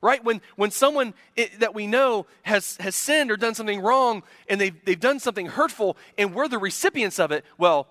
Right? 0.00 0.22
When, 0.22 0.40
when 0.54 0.70
someone 0.70 1.12
it, 1.34 1.58
that 1.58 1.74
we 1.74 1.88
know 1.88 2.26
has, 2.42 2.76
has 2.76 2.94
sinned 2.94 3.32
or 3.32 3.36
done 3.36 3.56
something 3.56 3.80
wrong 3.80 4.22
and 4.48 4.60
they've, 4.60 4.84
they've 4.84 5.00
done 5.00 5.18
something 5.18 5.46
hurtful 5.46 5.96
and 6.16 6.34
we're 6.34 6.46
the 6.46 6.58
recipients 6.58 7.18
of 7.18 7.32
it, 7.32 7.44
well, 7.56 7.88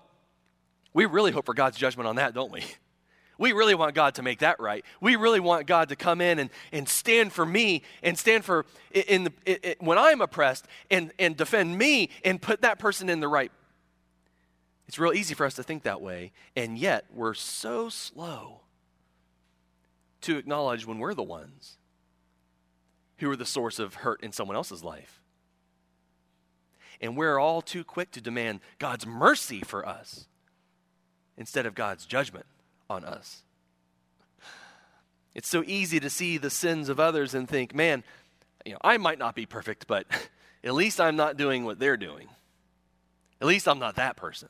we 0.94 1.04
really 1.04 1.32
hope 1.32 1.44
for 1.44 1.52
God's 1.52 1.76
judgment 1.76 2.08
on 2.08 2.16
that, 2.16 2.34
don't 2.34 2.50
we? 2.50 2.64
We 3.40 3.52
really 3.52 3.76
want 3.76 3.94
God 3.94 4.16
to 4.16 4.22
make 4.22 4.40
that 4.40 4.58
right. 4.58 4.84
We 5.00 5.14
really 5.14 5.38
want 5.38 5.68
God 5.68 5.90
to 5.90 5.96
come 5.96 6.20
in 6.20 6.40
and, 6.40 6.50
and 6.72 6.88
stand 6.88 7.32
for 7.32 7.46
me 7.46 7.82
and 8.02 8.18
stand 8.18 8.44
for 8.44 8.66
in 8.92 9.22
the, 9.22 9.32
in, 9.46 9.76
when 9.78 9.96
I'm 9.96 10.20
oppressed 10.20 10.66
and, 10.90 11.12
and 11.20 11.36
defend 11.36 11.78
me 11.78 12.10
and 12.24 12.42
put 12.42 12.62
that 12.62 12.80
person 12.80 13.08
in 13.08 13.20
the 13.20 13.28
right 13.28 13.52
it's 14.88 14.98
real 14.98 15.12
easy 15.12 15.34
for 15.34 15.44
us 15.44 15.54
to 15.54 15.62
think 15.62 15.82
that 15.82 16.00
way, 16.00 16.32
and 16.56 16.78
yet 16.78 17.04
we're 17.14 17.34
so 17.34 17.90
slow 17.90 18.62
to 20.22 20.38
acknowledge 20.38 20.86
when 20.86 20.98
we're 20.98 21.14
the 21.14 21.22
ones 21.22 21.76
who 23.18 23.30
are 23.30 23.36
the 23.36 23.44
source 23.44 23.78
of 23.78 23.96
hurt 23.96 24.22
in 24.22 24.32
someone 24.32 24.56
else's 24.56 24.82
life. 24.82 25.20
And 27.02 27.16
we're 27.16 27.38
all 27.38 27.60
too 27.60 27.84
quick 27.84 28.10
to 28.12 28.20
demand 28.20 28.60
God's 28.78 29.06
mercy 29.06 29.60
for 29.60 29.86
us 29.86 30.26
instead 31.36 31.66
of 31.66 31.74
God's 31.74 32.06
judgment 32.06 32.46
on 32.88 33.04
us. 33.04 33.42
It's 35.34 35.48
so 35.48 35.62
easy 35.66 36.00
to 36.00 36.10
see 36.10 36.38
the 36.38 36.50
sins 36.50 36.88
of 36.88 36.98
others 36.98 37.34
and 37.34 37.46
think, 37.46 37.74
man, 37.74 38.02
you 38.64 38.72
know, 38.72 38.78
I 38.82 38.96
might 38.96 39.18
not 39.18 39.34
be 39.34 39.46
perfect, 39.46 39.86
but 39.86 40.06
at 40.64 40.74
least 40.74 40.98
I'm 40.98 41.14
not 41.14 41.36
doing 41.36 41.64
what 41.64 41.78
they're 41.78 41.98
doing. 41.98 42.28
At 43.40 43.46
least 43.46 43.68
I'm 43.68 43.78
not 43.78 43.96
that 43.96 44.16
person. 44.16 44.48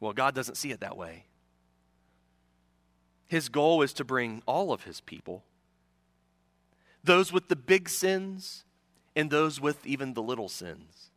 Well, 0.00 0.12
God 0.12 0.34
doesn't 0.34 0.56
see 0.56 0.72
it 0.72 0.80
that 0.80 0.96
way. 0.96 1.26
His 3.28 3.48
goal 3.48 3.82
is 3.82 3.92
to 3.94 4.04
bring 4.04 4.42
all 4.46 4.72
of 4.72 4.84
his 4.84 5.00
people, 5.00 5.44
those 7.04 7.32
with 7.32 7.48
the 7.48 7.56
big 7.56 7.88
sins 7.88 8.64
and 9.14 9.30
those 9.30 9.60
with 9.60 9.86
even 9.86 10.14
the 10.14 10.22
little 10.22 10.48
sins. 10.48 11.10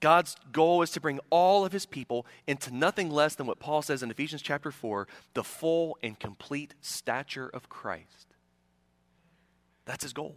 God's 0.00 0.34
goal 0.50 0.80
is 0.82 0.90
to 0.92 1.00
bring 1.00 1.20
all 1.28 1.64
of 1.64 1.72
his 1.72 1.84
people 1.84 2.26
into 2.46 2.74
nothing 2.74 3.10
less 3.10 3.34
than 3.34 3.46
what 3.46 3.60
Paul 3.60 3.82
says 3.82 4.02
in 4.02 4.10
Ephesians 4.10 4.42
chapter 4.42 4.70
4 4.70 5.06
the 5.34 5.44
full 5.44 5.98
and 6.02 6.18
complete 6.18 6.74
stature 6.80 7.50
of 7.52 7.68
Christ. 7.68 8.34
That's 9.84 10.02
his 10.02 10.14
goal 10.14 10.36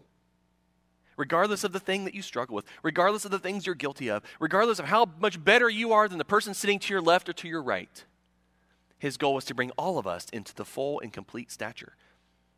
regardless 1.18 1.64
of 1.64 1.72
the 1.72 1.80
thing 1.80 2.06
that 2.06 2.14
you 2.14 2.22
struggle 2.22 2.56
with, 2.56 2.66
regardless 2.82 3.26
of 3.26 3.32
the 3.32 3.40
things 3.40 3.66
you're 3.66 3.76
guilty 3.76 4.10
of, 4.10 4.24
regardless 4.40 4.80
of 4.80 4.86
how 4.86 5.10
much 5.20 5.44
better 5.44 5.70
you 5.70 5.94
are 5.94 6.08
than 6.08 6.18
the 6.18 6.26
person 6.26 6.54
sitting 6.54 6.80
to 6.80 6.94
your 6.94 7.02
left 7.02 7.30
or 7.30 7.34
to 7.34 7.48
your 7.48 7.62
right. 7.62 8.06
His 9.00 9.18
goal 9.18 9.34
was 9.34 9.46
to 9.46 9.56
bring 9.56 9.72
all 9.72 9.98
of 9.98 10.08
us 10.08 10.28
into 10.32 10.56
the 10.56 10.66
full 10.66 11.00
and 11.00 11.12
complete 11.12 11.52
stature 11.52 11.96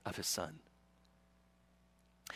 of 0.06 0.18
his 0.18 0.28
son. 0.28 0.60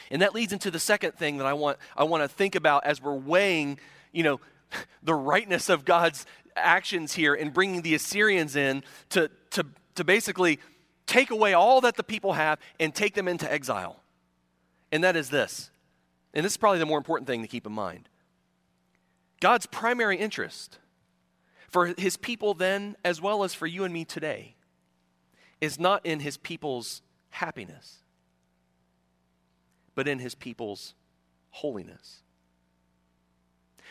And 0.10 0.22
that 0.22 0.34
leads 0.34 0.54
into 0.54 0.72
the 0.72 0.80
second 0.80 1.14
thing 1.14 1.38
that 1.38 1.46
I 1.46 1.54
want, 1.54 1.78
I 1.96 2.04
want 2.04 2.24
to 2.24 2.28
think 2.28 2.56
about 2.56 2.86
as 2.86 3.02
we're 3.02 3.16
weighing, 3.16 3.80
you 4.12 4.24
know, 4.24 4.40
the 5.04 5.14
rightness 5.14 5.70
of 5.70 5.86
God's 5.86 6.26
actions 6.56 7.14
here 7.14 7.34
in 7.34 7.52
bringing 7.52 7.82
the 7.82 7.96
Assyrians 7.96 8.56
in 8.56 8.84
to, 9.10 9.30
to, 9.52 9.66
to 9.96 10.04
basically 10.04 10.60
take 11.06 11.32
away 11.32 11.54
all 11.54 11.82
that 11.82 11.96
the 11.96 12.04
people 12.04 12.34
have 12.34 12.60
and 12.80 12.94
take 12.94 13.14
them 13.14 13.28
into 13.28 13.52
exile. 13.52 14.02
And 14.92 15.04
that 15.04 15.16
is 15.16 15.30
this 15.30 15.72
and 16.34 16.46
this 16.46 16.54
is 16.54 16.58
probably 16.58 16.80
the 16.80 16.86
more 16.86 16.98
important 16.98 17.28
thing 17.28 17.42
to 17.42 17.48
keep 17.48 17.66
in 17.66 17.74
mind 17.74 18.10
God's 19.40 19.66
primary 19.66 20.18
interest 20.18 20.80
for 21.70 21.94
his 21.98 22.18
people 22.18 22.54
then, 22.54 22.96
as 23.06 23.22
well 23.22 23.44
as 23.44 23.54
for 23.54 23.68
you 23.68 23.84
and 23.84 23.94
me 23.94 24.04
today, 24.04 24.56
is 25.62 25.80
not 25.80 26.06
in 26.06 26.20
his 26.20 26.38
people's 26.38 27.02
happiness, 27.30 28.00
but 29.94 30.08
in 30.08 30.20
his 30.20 30.34
people's 30.36 30.96
holiness. 31.52 32.24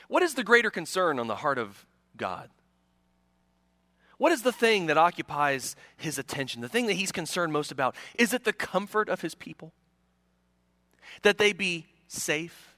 What 0.08 0.22
is 0.22 0.34
the 0.34 0.44
greater 0.44 0.70
concern 0.70 1.18
on 1.18 1.28
the 1.28 1.36
heart 1.36 1.58
of 1.58 1.86
God? 2.16 2.50
What 4.16 4.32
is 4.32 4.42
the 4.42 4.52
thing 4.52 4.86
that 4.86 4.98
occupies 4.98 5.76
his 5.96 6.18
attention? 6.18 6.60
The 6.60 6.68
thing 6.68 6.86
that 6.86 6.94
he's 6.94 7.12
concerned 7.12 7.52
most 7.52 7.70
about? 7.70 7.94
Is 8.18 8.32
it 8.32 8.42
the 8.42 8.52
comfort 8.52 9.08
of 9.08 9.20
his 9.20 9.36
people? 9.36 9.72
That 11.22 11.38
they 11.38 11.52
be 11.52 11.86
safe, 12.08 12.74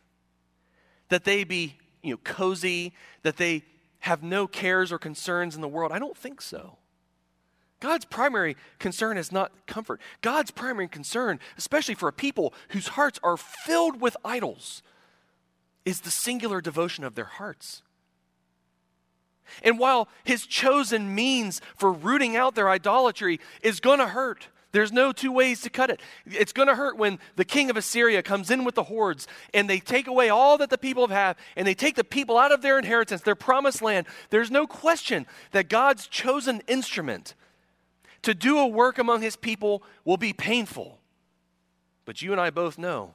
that 1.09 1.25
they 1.25 1.45
be 1.45 1.77
you 2.03 2.13
know, 2.13 2.21
cozy, 2.23 2.93
that 3.23 3.37
they 3.37 3.65
have 4.01 4.23
no 4.23 4.47
cares 4.47 4.93
or 4.93 4.99
concerns 4.99 5.55
in 5.55 5.61
the 5.61 5.69
world? 5.69 5.93
I 5.93 5.99
don't 5.99 6.17
think 6.17 6.41
so. 6.41 6.77
God's 7.81 8.05
primary 8.05 8.57
concern 8.79 9.17
is 9.17 9.33
not 9.33 9.53
comfort. 9.67 10.01
God's 10.21 10.51
primary 10.51 10.87
concern, 10.87 11.41
especially 11.57 11.95
for 11.95 12.09
a 12.09 12.13
people 12.13 12.53
whose 12.69 12.89
hearts 12.89 13.19
are 13.23 13.39
filled 13.39 14.01
with 14.01 14.17
idols, 14.23 14.83
is 15.87 16.03
the 16.03 16.11
singular 16.11 16.61
devotion 16.61 17.05
of 17.05 17.15
their 17.15 17.25
hearts. 17.25 17.83
And 19.63 19.79
while 19.79 20.09
his 20.25 20.47
chosen 20.47 21.15
means 21.15 21.61
for 21.75 21.91
rooting 21.91 22.37
out 22.37 22.55
their 22.55 22.69
idolatry 22.69 23.41
is 23.63 23.81
going 23.81 23.99
to 23.99 24.09
hurt, 24.09 24.49
there's 24.73 24.93
no 24.93 25.13
two 25.13 25.33
ways 25.33 25.61
to 25.63 25.71
cut 25.71 25.91
it. 25.91 26.01
It's 26.27 26.53
going 26.53 26.69
to 26.69 26.75
hurt 26.75 26.97
when 26.97 27.19
the 27.37 27.45
king 27.45 27.71
of 27.71 27.77
Assyria 27.77 28.23
comes 28.23 28.51
in 28.51 28.65
with 28.65 28.75
the 28.75 28.85
hordes 28.85 29.27
and 29.53 29.69
they 29.69 29.81
take 29.81 30.07
away 30.07 30.29
all 30.29 30.59
that 30.59 30.71
the 30.71 30.79
people 30.79 31.09
have 31.09 31.37
and 31.57 31.67
they 31.67 31.75
take 31.75 31.97
the 31.97 32.05
people 32.05 32.39
out 32.39 32.53
of 32.53 32.63
their 32.63 32.79
inheritance, 32.79 33.23
their 33.23 33.35
promised 33.35 33.83
land. 33.83 34.07
There's 34.31 34.51
no 34.51 34.67
question 34.67 35.27
that 35.51 35.69
God's 35.69 36.07
chosen 36.07 36.63
instrument 36.69 37.35
to 38.23 38.35
do 38.35 38.59
a 38.59 38.67
work 38.67 38.99
among 38.99 39.23
his 39.23 39.37
people 39.37 39.83
will 40.05 40.17
be 40.17 40.33
painful. 40.33 40.99
But 42.05 42.23
you 42.23 42.33
and 42.33 42.41
I 42.41 42.51
both 42.51 42.79
know 42.79 43.15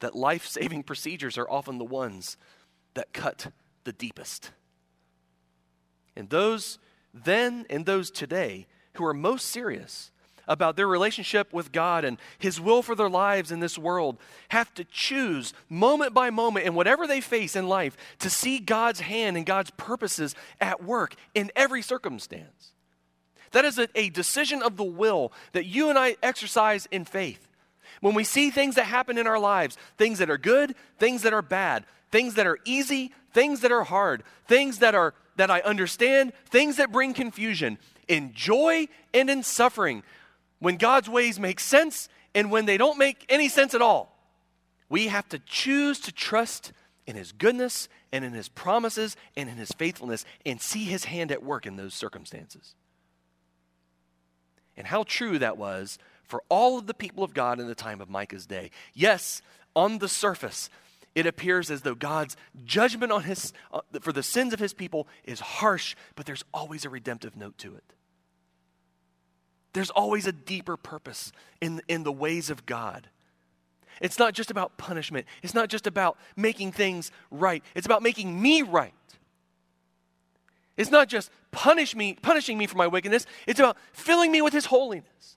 that 0.00 0.14
life 0.14 0.46
saving 0.46 0.82
procedures 0.82 1.38
are 1.38 1.48
often 1.48 1.78
the 1.78 1.84
ones 1.84 2.36
that 2.94 3.12
cut 3.12 3.48
the 3.84 3.92
deepest. 3.92 4.50
And 6.16 6.28
those 6.30 6.78
then 7.14 7.66
and 7.68 7.86
those 7.86 8.10
today 8.10 8.66
who 8.94 9.04
are 9.04 9.14
most 9.14 9.48
serious 9.48 10.11
about 10.48 10.76
their 10.76 10.88
relationship 10.88 11.52
with 11.52 11.72
God 11.72 12.04
and 12.04 12.18
His 12.38 12.60
will 12.60 12.82
for 12.82 12.94
their 12.94 13.08
lives 13.08 13.52
in 13.52 13.60
this 13.60 13.78
world 13.78 14.18
have 14.48 14.72
to 14.74 14.84
choose 14.84 15.54
moment 15.68 16.14
by 16.14 16.30
moment 16.30 16.66
in 16.66 16.74
whatever 16.74 17.06
they 17.06 17.20
face 17.20 17.56
in 17.56 17.68
life 17.68 17.96
to 18.20 18.30
see 18.30 18.58
God's 18.58 19.00
hand 19.00 19.36
and 19.36 19.46
God's 19.46 19.70
purposes 19.70 20.34
at 20.60 20.82
work 20.82 21.14
in 21.34 21.50
every 21.56 21.82
circumstance. 21.82 22.72
That 23.52 23.64
is 23.64 23.78
a, 23.78 23.88
a 23.94 24.10
decision 24.10 24.62
of 24.62 24.76
the 24.76 24.84
will 24.84 25.32
that 25.52 25.66
you 25.66 25.90
and 25.90 25.98
I 25.98 26.16
exercise 26.22 26.86
in 26.90 27.04
faith. 27.04 27.48
When 28.00 28.14
we 28.14 28.24
see 28.24 28.50
things 28.50 28.74
that 28.74 28.86
happen 28.86 29.18
in 29.18 29.26
our 29.26 29.38
lives, 29.38 29.76
things 29.96 30.18
that 30.18 30.30
are 30.30 30.38
good, 30.38 30.74
things 30.98 31.22
that 31.22 31.32
are 31.32 31.42
bad, 31.42 31.84
things 32.10 32.34
that 32.34 32.46
are 32.46 32.58
easy, 32.64 33.12
things 33.32 33.60
that 33.60 33.72
are 33.72 33.84
hard, 33.84 34.24
things 34.48 34.78
that 34.78 34.94
are 34.94 35.14
that 35.36 35.50
I 35.50 35.60
understand, 35.60 36.32
things 36.50 36.76
that 36.76 36.92
bring 36.92 37.14
confusion, 37.14 37.78
in 38.08 38.34
joy 38.34 38.88
and 39.14 39.30
in 39.30 39.42
suffering, 39.42 40.02
when 40.62 40.76
God's 40.76 41.10
ways 41.10 41.40
make 41.40 41.58
sense 41.58 42.08
and 42.36 42.48
when 42.48 42.66
they 42.66 42.76
don't 42.76 42.96
make 42.96 43.26
any 43.28 43.48
sense 43.48 43.74
at 43.74 43.82
all. 43.82 44.16
We 44.88 45.08
have 45.08 45.28
to 45.30 45.40
choose 45.40 45.98
to 46.00 46.12
trust 46.12 46.72
in 47.04 47.16
his 47.16 47.32
goodness 47.32 47.88
and 48.12 48.24
in 48.24 48.32
his 48.32 48.48
promises 48.48 49.16
and 49.36 49.48
in 49.48 49.56
his 49.56 49.72
faithfulness 49.72 50.24
and 50.46 50.60
see 50.60 50.84
his 50.84 51.06
hand 51.06 51.32
at 51.32 51.42
work 51.42 51.66
in 51.66 51.74
those 51.74 51.94
circumstances. 51.94 52.76
And 54.76 54.86
how 54.86 55.02
true 55.02 55.40
that 55.40 55.58
was 55.58 55.98
for 56.22 56.44
all 56.48 56.78
of 56.78 56.86
the 56.86 56.94
people 56.94 57.24
of 57.24 57.34
God 57.34 57.58
in 57.58 57.66
the 57.66 57.74
time 57.74 58.00
of 58.00 58.08
Micah's 58.08 58.46
day. 58.46 58.70
Yes, 58.94 59.42
on 59.74 59.98
the 59.98 60.08
surface, 60.08 60.70
it 61.16 61.26
appears 61.26 61.72
as 61.72 61.82
though 61.82 61.96
God's 61.96 62.36
judgment 62.64 63.10
on 63.10 63.24
his, 63.24 63.52
uh, 63.72 63.80
for 64.00 64.12
the 64.12 64.22
sins 64.22 64.52
of 64.52 64.60
his 64.60 64.74
people 64.74 65.08
is 65.24 65.40
harsh, 65.40 65.96
but 66.14 66.24
there's 66.24 66.44
always 66.54 66.84
a 66.84 66.88
redemptive 66.88 67.36
note 67.36 67.58
to 67.58 67.74
it. 67.74 67.94
There's 69.72 69.90
always 69.90 70.26
a 70.26 70.32
deeper 70.32 70.76
purpose 70.76 71.32
in, 71.60 71.80
in 71.88 72.02
the 72.02 72.12
ways 72.12 72.50
of 72.50 72.66
God. 72.66 73.08
It's 74.00 74.18
not 74.18 74.34
just 74.34 74.50
about 74.50 74.76
punishment. 74.78 75.26
It's 75.42 75.54
not 75.54 75.68
just 75.68 75.86
about 75.86 76.18
making 76.36 76.72
things 76.72 77.10
right. 77.30 77.62
It's 77.74 77.86
about 77.86 78.02
making 78.02 78.40
me 78.40 78.62
right. 78.62 78.94
It's 80.76 80.90
not 80.90 81.08
just 81.08 81.30
punish 81.50 81.94
me, 81.94 82.14
punishing 82.20 82.58
me 82.58 82.66
for 82.66 82.76
my 82.76 82.86
wickedness. 82.86 83.26
It's 83.46 83.60
about 83.60 83.76
filling 83.92 84.32
me 84.32 84.42
with 84.42 84.52
his 84.52 84.66
holiness. 84.66 85.36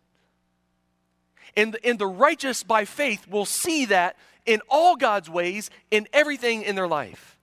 And, 1.56 1.78
and 1.84 2.00
the 2.00 2.08
righteous 2.08 2.64
by 2.64 2.86
faith 2.86 3.28
will 3.28 3.46
see 3.46 3.86
that 3.86 4.18
in 4.46 4.62
all 4.70 4.96
God's 4.96 5.30
ways, 5.30 5.70
in 5.92 6.08
everything 6.14 6.64
in 6.64 6.76
their 6.76 6.88
life. 6.88 7.38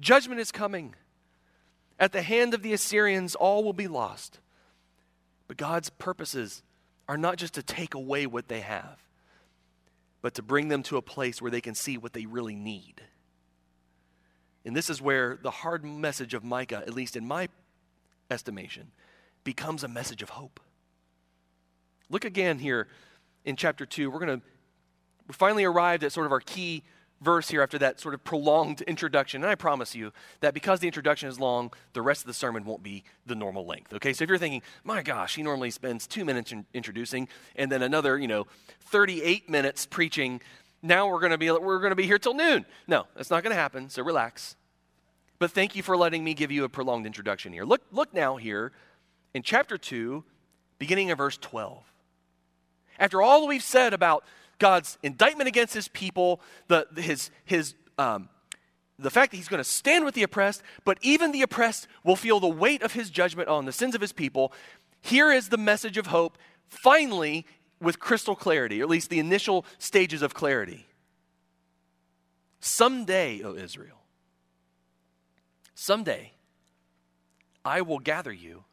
Judgment 0.00 0.40
is 0.40 0.50
coming. 0.50 0.94
At 1.98 2.12
the 2.12 2.22
hand 2.22 2.54
of 2.54 2.62
the 2.62 2.72
Assyrians, 2.72 3.34
all 3.34 3.62
will 3.62 3.74
be 3.74 3.88
lost. 3.88 4.38
But 5.50 5.56
God's 5.56 5.90
purposes 5.90 6.62
are 7.08 7.16
not 7.16 7.36
just 7.36 7.54
to 7.54 7.62
take 7.64 7.94
away 7.94 8.24
what 8.24 8.46
they 8.46 8.60
have, 8.60 9.00
but 10.22 10.34
to 10.34 10.42
bring 10.42 10.68
them 10.68 10.84
to 10.84 10.96
a 10.96 11.02
place 11.02 11.42
where 11.42 11.50
they 11.50 11.60
can 11.60 11.74
see 11.74 11.98
what 11.98 12.12
they 12.12 12.24
really 12.24 12.54
need. 12.54 13.02
And 14.64 14.76
this 14.76 14.88
is 14.88 15.02
where 15.02 15.40
the 15.42 15.50
hard 15.50 15.84
message 15.84 16.34
of 16.34 16.44
Micah, 16.44 16.84
at 16.86 16.94
least 16.94 17.16
in 17.16 17.26
my 17.26 17.48
estimation, 18.30 18.92
becomes 19.42 19.82
a 19.82 19.88
message 19.88 20.22
of 20.22 20.28
hope. 20.28 20.60
Look 22.08 22.24
again 22.24 22.60
here 22.60 22.86
in 23.44 23.56
chapter 23.56 23.84
2. 23.84 24.08
We're 24.08 24.24
going 24.24 24.38
to 24.38 24.46
we 25.26 25.34
finally 25.34 25.64
arrived 25.64 26.04
at 26.04 26.12
sort 26.12 26.26
of 26.26 26.32
our 26.32 26.38
key 26.38 26.84
verse 27.20 27.48
here 27.48 27.62
after 27.62 27.78
that 27.78 28.00
sort 28.00 28.14
of 28.14 28.24
prolonged 28.24 28.80
introduction. 28.82 29.42
And 29.42 29.50
I 29.50 29.54
promise 29.54 29.94
you 29.94 30.12
that 30.40 30.54
because 30.54 30.80
the 30.80 30.86
introduction 30.86 31.28
is 31.28 31.38
long, 31.38 31.72
the 31.92 32.02
rest 32.02 32.22
of 32.22 32.26
the 32.26 32.34
sermon 32.34 32.64
won't 32.64 32.82
be 32.82 33.04
the 33.26 33.34
normal 33.34 33.66
length. 33.66 33.92
Okay, 33.92 34.12
so 34.12 34.24
if 34.24 34.28
you're 34.28 34.38
thinking, 34.38 34.62
my 34.84 35.02
gosh, 35.02 35.34
he 35.36 35.42
normally 35.42 35.70
spends 35.70 36.06
two 36.06 36.24
minutes 36.24 36.52
in 36.52 36.64
introducing 36.72 37.28
and 37.56 37.70
then 37.70 37.82
another, 37.82 38.18
you 38.18 38.28
know, 38.28 38.46
38 38.80 39.48
minutes 39.50 39.86
preaching. 39.86 40.40
Now 40.82 41.08
we're 41.08 41.20
going 41.20 41.32
to 41.32 41.38
be 41.38 41.50
we're 41.50 41.80
going 41.80 41.90
to 41.90 41.96
be 41.96 42.06
here 42.06 42.18
till 42.18 42.34
noon. 42.34 42.64
No, 42.86 43.06
that's 43.14 43.30
not 43.30 43.42
going 43.42 43.54
to 43.54 43.60
happen. 43.60 43.90
So 43.90 44.02
relax. 44.02 44.56
But 45.38 45.50
thank 45.52 45.74
you 45.74 45.82
for 45.82 45.96
letting 45.96 46.22
me 46.24 46.34
give 46.34 46.50
you 46.50 46.64
a 46.64 46.68
prolonged 46.68 47.06
introduction 47.06 47.52
here. 47.52 47.64
Look 47.64 47.82
look 47.92 48.14
now 48.14 48.36
here 48.36 48.72
in 49.34 49.42
chapter 49.42 49.76
2, 49.78 50.24
beginning 50.78 51.10
of 51.10 51.18
verse 51.18 51.36
12. 51.36 51.84
After 52.98 53.22
all 53.22 53.46
we've 53.46 53.62
said 53.62 53.94
about 53.94 54.24
God's 54.60 54.96
indictment 55.02 55.48
against 55.48 55.74
his 55.74 55.88
people, 55.88 56.40
the, 56.68 56.86
his, 56.96 57.32
his, 57.44 57.74
um, 57.98 58.28
the 58.98 59.10
fact 59.10 59.32
that 59.32 59.38
he's 59.38 59.48
going 59.48 59.58
to 59.58 59.68
stand 59.68 60.04
with 60.04 60.14
the 60.14 60.22
oppressed, 60.22 60.62
but 60.84 60.98
even 61.00 61.32
the 61.32 61.42
oppressed 61.42 61.88
will 62.04 62.14
feel 62.14 62.38
the 62.38 62.46
weight 62.46 62.82
of 62.82 62.92
his 62.92 63.10
judgment 63.10 63.48
on 63.48 63.64
the 63.64 63.72
sins 63.72 63.96
of 63.96 64.00
his 64.00 64.12
people. 64.12 64.52
Here 65.00 65.32
is 65.32 65.48
the 65.48 65.56
message 65.56 65.96
of 65.96 66.08
hope, 66.08 66.38
finally, 66.68 67.46
with 67.80 67.98
crystal 67.98 68.36
clarity, 68.36 68.80
or 68.80 68.84
at 68.84 68.90
least 68.90 69.10
the 69.10 69.18
initial 69.18 69.64
stages 69.78 70.22
of 70.22 70.34
clarity. 70.34 70.86
Someday, 72.60 73.42
O 73.42 73.54
Israel, 73.54 74.02
someday, 75.74 76.32
I 77.64 77.80
will 77.80 77.98
gather 77.98 78.32
you. 78.32 78.64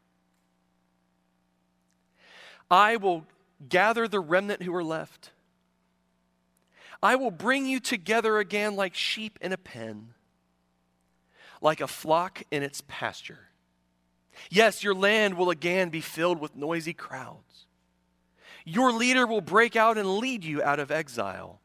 I 2.69 2.97
will 2.97 3.25
gather 3.69 4.09
the 4.09 4.19
remnant 4.19 4.63
who 4.63 4.75
are 4.75 4.83
left. 4.83 5.31
I 7.01 7.15
will 7.15 7.31
bring 7.31 7.65
you 7.65 7.79
together 7.79 8.39
again 8.39 8.75
like 8.75 8.95
sheep 8.95 9.37
in 9.41 9.53
a 9.53 9.57
pen, 9.57 10.13
like 11.61 11.81
a 11.81 11.87
flock 11.87 12.43
in 12.51 12.63
its 12.63 12.81
pasture. 12.87 13.49
Yes, 14.49 14.83
your 14.83 14.95
land 14.95 15.35
will 15.35 15.49
again 15.49 15.89
be 15.89 16.01
filled 16.01 16.39
with 16.39 16.55
noisy 16.55 16.93
crowds. 16.93 17.65
Your 18.65 18.91
leader 18.91 19.25
will 19.25 19.41
break 19.41 19.75
out 19.75 19.97
and 19.97 20.17
lead 20.17 20.43
you 20.43 20.61
out 20.61 20.79
of 20.79 20.91
exile, 20.91 21.61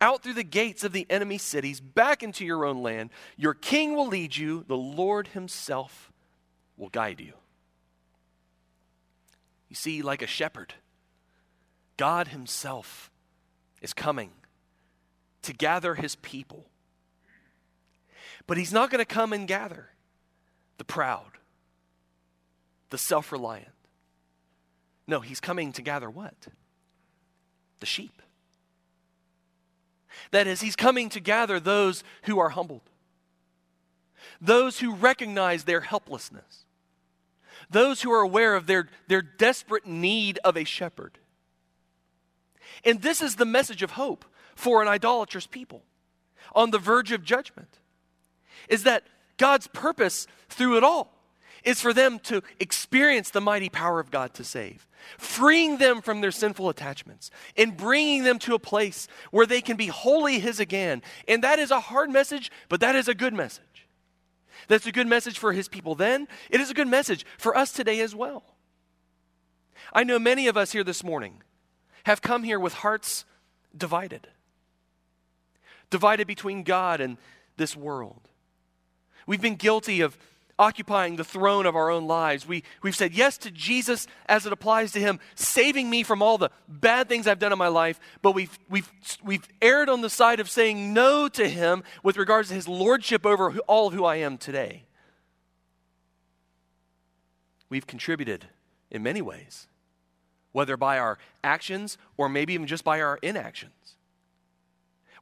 out 0.00 0.22
through 0.22 0.34
the 0.34 0.44
gates 0.44 0.84
of 0.84 0.92
the 0.92 1.06
enemy 1.08 1.38
cities, 1.38 1.80
back 1.80 2.22
into 2.22 2.44
your 2.44 2.64
own 2.64 2.82
land. 2.82 3.10
Your 3.36 3.54
king 3.54 3.94
will 3.94 4.08
lead 4.08 4.36
you, 4.36 4.64
the 4.68 4.76
Lord 4.76 5.28
himself 5.28 6.12
will 6.76 6.90
guide 6.90 7.20
you. 7.20 7.32
You 9.68 9.76
see, 9.76 10.02
like 10.02 10.20
a 10.22 10.26
shepherd, 10.26 10.74
God 11.96 12.28
himself 12.28 13.10
is 13.80 13.94
coming 13.94 14.32
to 15.42 15.52
gather 15.52 15.94
his 15.94 16.16
people. 16.16 16.66
But 18.46 18.56
he's 18.56 18.72
not 18.72 18.90
going 18.90 19.00
to 19.00 19.04
come 19.04 19.32
and 19.32 19.46
gather 19.46 19.88
the 20.78 20.84
proud, 20.84 21.38
the 22.90 22.98
self 22.98 23.32
reliant. 23.32 23.68
No, 25.06 25.20
he's 25.20 25.40
coming 25.40 25.72
to 25.72 25.82
gather 25.82 26.10
what? 26.10 26.34
The 27.80 27.86
sheep. 27.86 28.22
That 30.30 30.46
is, 30.46 30.60
he's 30.60 30.76
coming 30.76 31.08
to 31.10 31.20
gather 31.20 31.58
those 31.58 32.04
who 32.24 32.38
are 32.38 32.50
humbled, 32.50 32.82
those 34.40 34.78
who 34.78 34.94
recognize 34.94 35.64
their 35.64 35.80
helplessness, 35.80 36.64
those 37.70 38.02
who 38.02 38.12
are 38.12 38.20
aware 38.20 38.54
of 38.54 38.66
their, 38.66 38.88
their 39.08 39.22
desperate 39.22 39.86
need 39.86 40.38
of 40.44 40.56
a 40.56 40.64
shepherd. 40.64 41.18
And 42.84 43.02
this 43.02 43.22
is 43.22 43.36
the 43.36 43.44
message 43.44 43.82
of 43.82 43.92
hope 43.92 44.24
for 44.62 44.80
an 44.80 44.86
idolatrous 44.86 45.48
people 45.48 45.82
on 46.54 46.70
the 46.70 46.78
verge 46.78 47.10
of 47.10 47.24
judgment 47.24 47.80
is 48.68 48.84
that 48.84 49.02
God's 49.36 49.66
purpose 49.66 50.28
through 50.48 50.76
it 50.76 50.84
all 50.84 51.12
is 51.64 51.80
for 51.80 51.92
them 51.92 52.20
to 52.20 52.42
experience 52.60 53.30
the 53.30 53.40
mighty 53.40 53.68
power 53.68 53.98
of 53.98 54.12
God 54.12 54.34
to 54.34 54.44
save, 54.44 54.86
freeing 55.18 55.78
them 55.78 56.00
from 56.00 56.20
their 56.20 56.30
sinful 56.30 56.68
attachments 56.68 57.28
and 57.56 57.76
bringing 57.76 58.22
them 58.22 58.38
to 58.38 58.54
a 58.54 58.60
place 58.60 59.08
where 59.32 59.46
they 59.46 59.60
can 59.60 59.76
be 59.76 59.88
wholly 59.88 60.38
His 60.38 60.60
again. 60.60 61.02
And 61.26 61.42
that 61.42 61.58
is 61.58 61.72
a 61.72 61.80
hard 61.80 62.10
message, 62.10 62.52
but 62.68 62.78
that 62.80 62.94
is 62.94 63.08
a 63.08 63.14
good 63.14 63.34
message. 63.34 63.88
That's 64.68 64.86
a 64.86 64.92
good 64.92 65.08
message 65.08 65.40
for 65.40 65.52
His 65.52 65.66
people 65.66 65.96
then. 65.96 66.28
It 66.50 66.60
is 66.60 66.70
a 66.70 66.74
good 66.74 66.88
message 66.88 67.26
for 67.36 67.56
us 67.56 67.72
today 67.72 67.98
as 67.98 68.14
well. 68.14 68.44
I 69.92 70.04
know 70.04 70.20
many 70.20 70.46
of 70.46 70.56
us 70.56 70.70
here 70.70 70.84
this 70.84 71.02
morning 71.02 71.42
have 72.04 72.22
come 72.22 72.44
here 72.44 72.60
with 72.60 72.74
hearts 72.74 73.24
divided 73.76 74.28
divided 75.92 76.26
between 76.26 76.64
God 76.64 77.00
and 77.00 77.16
this 77.56 77.76
world. 77.76 78.28
We've 79.26 79.40
been 79.40 79.54
guilty 79.54 80.00
of 80.00 80.18
occupying 80.58 81.16
the 81.16 81.24
throne 81.24 81.66
of 81.66 81.76
our 81.76 81.90
own 81.90 82.06
lives. 82.06 82.46
We, 82.46 82.64
we've 82.82 82.96
said 82.96 83.12
yes 83.12 83.38
to 83.38 83.50
Jesus 83.50 84.06
as 84.26 84.46
it 84.46 84.52
applies 84.52 84.92
to 84.92 85.00
Him, 85.00 85.20
saving 85.34 85.88
me 85.88 86.02
from 86.02 86.22
all 86.22 86.38
the 86.38 86.50
bad 86.68 87.08
things 87.08 87.26
I've 87.26 87.38
done 87.38 87.52
in 87.52 87.58
my 87.58 87.68
life, 87.68 88.00
but 88.22 88.32
we've, 88.32 88.58
we've, 88.68 88.90
we've 89.22 89.46
erred 89.60 89.88
on 89.88 90.00
the 90.00 90.10
side 90.10 90.40
of 90.40 90.50
saying 90.50 90.92
no 90.92 91.28
to 91.28 91.48
Him 91.48 91.84
with 92.02 92.16
regards 92.16 92.48
to 92.48 92.54
His 92.54 92.66
lordship 92.66 93.24
over 93.24 93.56
all 93.66 93.90
who 93.90 94.04
I 94.04 94.16
am 94.16 94.38
today. 94.38 94.84
We've 97.68 97.86
contributed 97.86 98.46
in 98.90 99.02
many 99.02 99.22
ways, 99.22 99.66
whether 100.52 100.76
by 100.76 100.98
our 100.98 101.18
actions 101.42 101.96
or 102.16 102.28
maybe 102.28 102.54
even 102.54 102.66
just 102.66 102.84
by 102.84 103.00
our 103.00 103.18
inactions. 103.22 103.96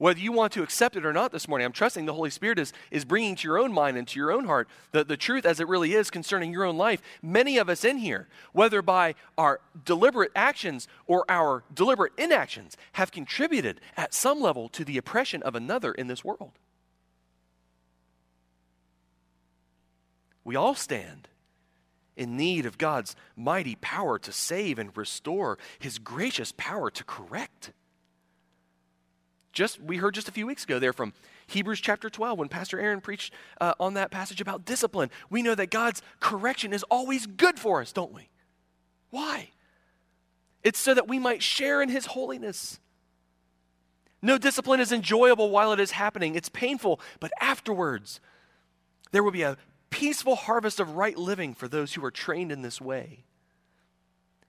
Whether 0.00 0.20
you 0.20 0.32
want 0.32 0.54
to 0.54 0.62
accept 0.62 0.96
it 0.96 1.04
or 1.04 1.12
not 1.12 1.30
this 1.30 1.46
morning, 1.46 1.66
I'm 1.66 1.72
trusting 1.72 2.06
the 2.06 2.14
Holy 2.14 2.30
Spirit 2.30 2.58
is, 2.58 2.72
is 2.90 3.04
bringing 3.04 3.36
to 3.36 3.46
your 3.46 3.58
own 3.58 3.70
mind 3.70 3.98
and 3.98 4.08
to 4.08 4.18
your 4.18 4.32
own 4.32 4.46
heart 4.46 4.66
the, 4.92 5.04
the 5.04 5.18
truth 5.18 5.44
as 5.44 5.60
it 5.60 5.68
really 5.68 5.92
is 5.92 6.10
concerning 6.10 6.50
your 6.50 6.64
own 6.64 6.78
life. 6.78 7.02
Many 7.20 7.58
of 7.58 7.68
us 7.68 7.84
in 7.84 7.98
here, 7.98 8.26
whether 8.54 8.80
by 8.80 9.14
our 9.36 9.60
deliberate 9.84 10.32
actions 10.34 10.88
or 11.06 11.26
our 11.28 11.64
deliberate 11.74 12.14
inactions, 12.16 12.78
have 12.92 13.12
contributed 13.12 13.78
at 13.94 14.14
some 14.14 14.40
level 14.40 14.70
to 14.70 14.86
the 14.86 14.96
oppression 14.96 15.42
of 15.42 15.54
another 15.54 15.92
in 15.92 16.06
this 16.06 16.24
world. 16.24 16.52
We 20.44 20.56
all 20.56 20.74
stand 20.74 21.28
in 22.16 22.38
need 22.38 22.64
of 22.64 22.78
God's 22.78 23.14
mighty 23.36 23.74
power 23.74 24.18
to 24.20 24.32
save 24.32 24.78
and 24.78 24.96
restore, 24.96 25.58
his 25.78 25.98
gracious 25.98 26.54
power 26.56 26.90
to 26.90 27.04
correct. 27.04 27.72
Just 29.52 29.80
we 29.80 29.96
heard 29.96 30.14
just 30.14 30.28
a 30.28 30.32
few 30.32 30.46
weeks 30.46 30.64
ago 30.64 30.78
there 30.78 30.92
from 30.92 31.12
Hebrews 31.46 31.80
chapter 31.80 32.08
12 32.08 32.38
when 32.38 32.48
Pastor 32.48 32.78
Aaron 32.78 33.00
preached 33.00 33.32
uh, 33.60 33.74
on 33.80 33.94
that 33.94 34.10
passage 34.10 34.40
about 34.40 34.64
discipline. 34.64 35.10
We 35.28 35.42
know 35.42 35.54
that 35.54 35.70
God's 35.70 36.02
correction 36.20 36.72
is 36.72 36.84
always 36.84 37.26
good 37.26 37.58
for 37.58 37.80
us, 37.80 37.92
don't 37.92 38.12
we? 38.12 38.28
Why? 39.10 39.50
It's 40.62 40.78
so 40.78 40.94
that 40.94 41.08
we 41.08 41.18
might 41.18 41.42
share 41.42 41.82
in 41.82 41.88
his 41.88 42.06
holiness. 42.06 42.78
No 44.22 44.38
discipline 44.38 44.80
is 44.80 44.92
enjoyable 44.92 45.50
while 45.50 45.72
it 45.72 45.80
is 45.80 45.92
happening. 45.92 46.34
It's 46.34 46.48
painful, 46.48 47.00
but 47.18 47.32
afterwards 47.40 48.20
there 49.10 49.22
will 49.22 49.32
be 49.32 49.42
a 49.42 49.56
peaceful 49.88 50.36
harvest 50.36 50.78
of 50.78 50.94
right 50.94 51.16
living 51.16 51.54
for 51.54 51.66
those 51.66 51.94
who 51.94 52.04
are 52.04 52.10
trained 52.12 52.52
in 52.52 52.62
this 52.62 52.80
way. 52.80 53.24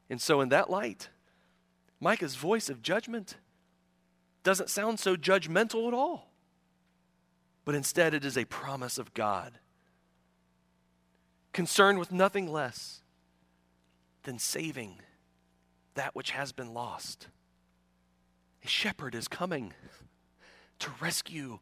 And 0.10 0.22
so 0.22 0.42
in 0.42 0.50
that 0.50 0.70
light, 0.70 1.10
Micah's 2.00 2.36
voice 2.36 2.70
of 2.70 2.84
judgment 2.84 3.38
doesn't 4.44 4.70
sound 4.70 5.00
so 5.00 5.16
judgmental 5.16 5.88
at 5.88 5.94
all, 5.94 6.32
but 7.66 7.76
instead 7.76 8.14
it 8.14 8.26
is 8.26 8.38
a 8.38 8.46
promise 8.46 8.98
of 8.98 9.14
God, 9.14 9.54
concerned 11.54 12.00
with 12.00 12.12
nothing 12.12 12.52
less 12.52 13.02
than 14.24 14.40
saving 14.40 15.02
that 15.96 16.16
which 16.16 16.32
has 16.32 16.52
been 16.52 16.74
lost. 16.74 17.28
A 18.64 18.68
shepherd 18.68 19.16
is 19.16 19.28
coming 19.28 19.74
to 20.80 20.90
rescue 21.00 21.60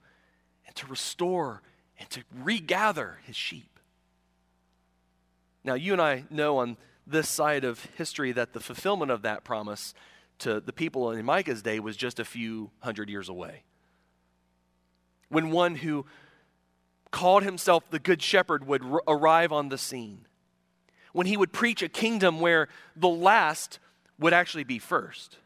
and 0.67 0.75
to 0.75 0.85
restore 0.87 1.61
and 1.97 2.09
to 2.09 2.23
regather 2.33 3.19
his 3.25 3.35
sheep. 3.35 3.79
Now, 5.63 5.73
you 5.73 5.93
and 5.93 6.01
I 6.01 6.23
know 6.29 6.57
on 6.57 6.77
this 7.05 7.27
side 7.27 7.63
of 7.63 7.85
history 7.97 8.31
that 8.31 8.53
the 8.53 8.59
fulfillment 8.59 9.11
of 9.11 9.23
that 9.23 9.43
promise 9.43 9.93
to 10.39 10.59
the 10.59 10.73
people 10.73 11.11
in 11.11 11.25
Micah's 11.25 11.61
day 11.61 11.79
was 11.79 11.95
just 11.95 12.19
a 12.19 12.25
few 12.25 12.71
hundred 12.79 13.09
years 13.09 13.29
away. 13.29 13.63
When 15.29 15.51
one 15.51 15.75
who 15.75 16.05
called 17.11 17.43
himself 17.43 17.89
the 17.89 17.99
Good 17.99 18.21
Shepherd 18.21 18.65
would 18.65 18.83
r- 18.83 19.03
arrive 19.07 19.51
on 19.51 19.69
the 19.69 19.77
scene, 19.77 20.25
when 21.13 21.27
he 21.27 21.37
would 21.37 21.51
preach 21.51 21.81
a 21.81 21.89
kingdom 21.89 22.39
where 22.39 22.67
the 22.95 23.09
last 23.09 23.79
would 24.19 24.33
actually 24.33 24.63
be 24.63 24.79
first, 24.79 25.37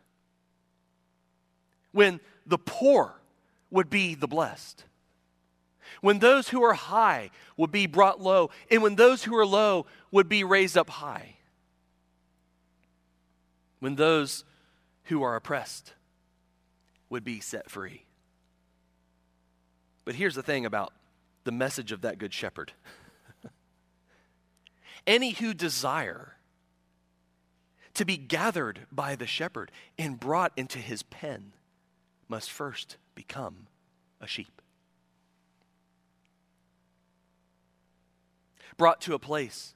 when 1.92 2.20
the 2.46 2.58
poor 2.58 3.16
would 3.70 3.90
be 3.90 4.16
the 4.16 4.28
blessed, 4.28 4.86
when 6.02 6.20
those 6.20 6.50
who 6.50 6.64
are 6.64 6.74
high 6.74 7.30
would 7.56 7.72
be 7.72 7.88
brought 7.88 8.22
low, 8.22 8.50
and 8.70 8.82
when 8.82 8.96
those 8.96 9.24
who 9.24 9.36
are 9.36 9.46
low 9.46 9.86
would 10.12 10.28
be 10.28 10.44
raised 10.44 10.78
up 10.78 10.90
high, 10.90 11.36
when 13.80 13.96
those 13.96 14.44
who 15.06 15.24
are 15.24 15.36
oppressed 15.36 15.94
would 17.10 17.24
be 17.24 17.40
set 17.40 17.70
free. 17.70 18.06
But 20.06 20.16
here's 20.16 20.36
the 20.36 20.44
thing 20.44 20.66
about 20.66 20.94
the 21.44 21.52
message 21.52 21.92
of 21.92 22.02
that 22.02 22.18
good 22.18 22.34
shepherd 22.34 22.74
any 25.08 25.32
who 25.32 25.54
desire 25.54 26.36
to 27.94 28.06
be 28.06 28.18
gathered 28.18 28.88
by 28.92 29.16
the 29.16 29.28
shepherd 29.28 29.72
and 29.98 30.20
brought 30.20 30.52
into 30.58 30.80
his 30.80 31.04
pen 31.04 31.54
must 32.28 32.50
first 32.50 32.98
become 33.14 33.68
a 34.20 34.28
sheep. 34.28 34.62
Brought 38.78 39.02
to 39.02 39.14
a 39.14 39.20
place 39.20 39.76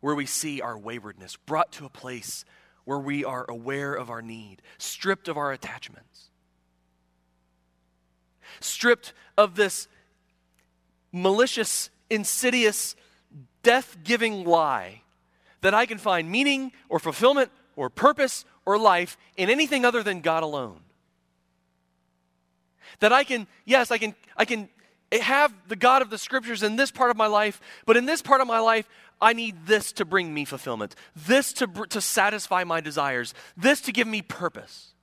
where 0.00 0.14
we 0.14 0.26
see 0.26 0.60
our 0.60 0.76
waywardness, 0.76 1.36
brought 1.36 1.70
to 1.72 1.84
a 1.86 1.90
place 1.90 2.44
where 2.84 2.98
we 2.98 3.24
are 3.24 3.44
aware 3.48 3.94
of 3.94 4.10
our 4.10 4.22
need, 4.22 4.62
stripped 4.78 5.28
of 5.28 5.36
our 5.36 5.52
attachments, 5.52 6.30
stripped 8.60 9.12
of 9.36 9.56
this 9.56 9.88
malicious, 11.12 11.90
insidious, 12.10 12.96
death 13.62 13.96
giving 14.04 14.44
lie 14.44 15.02
that 15.62 15.74
I 15.74 15.86
can 15.86 15.98
find 15.98 16.30
meaning 16.30 16.72
or 16.88 16.98
fulfillment 16.98 17.50
or 17.76 17.88
purpose 17.88 18.44
or 18.66 18.78
life 18.78 19.16
in 19.36 19.48
anything 19.48 19.84
other 19.84 20.02
than 20.02 20.20
God 20.20 20.42
alone. 20.42 20.80
That 23.00 23.12
I 23.12 23.24
can, 23.24 23.46
yes, 23.64 23.90
I 23.90 23.98
can, 23.98 24.14
I 24.36 24.44
can 24.44 24.68
have 25.12 25.52
the 25.68 25.76
God 25.76 26.02
of 26.02 26.10
the 26.10 26.18
scriptures 26.18 26.62
in 26.62 26.76
this 26.76 26.90
part 26.90 27.10
of 27.10 27.16
my 27.16 27.26
life, 27.26 27.60
but 27.86 27.96
in 27.96 28.06
this 28.06 28.22
part 28.22 28.40
of 28.40 28.46
my 28.46 28.58
life, 28.58 28.88
I 29.20 29.32
need 29.32 29.66
this 29.66 29.92
to 29.92 30.04
bring 30.04 30.34
me 30.34 30.44
fulfillment, 30.44 30.94
this 31.14 31.52
to, 31.54 31.66
to 31.66 32.00
satisfy 32.00 32.64
my 32.64 32.80
desires, 32.80 33.34
this 33.56 33.80
to 33.82 33.92
give 33.92 34.06
me 34.06 34.22
purpose. 34.22 34.94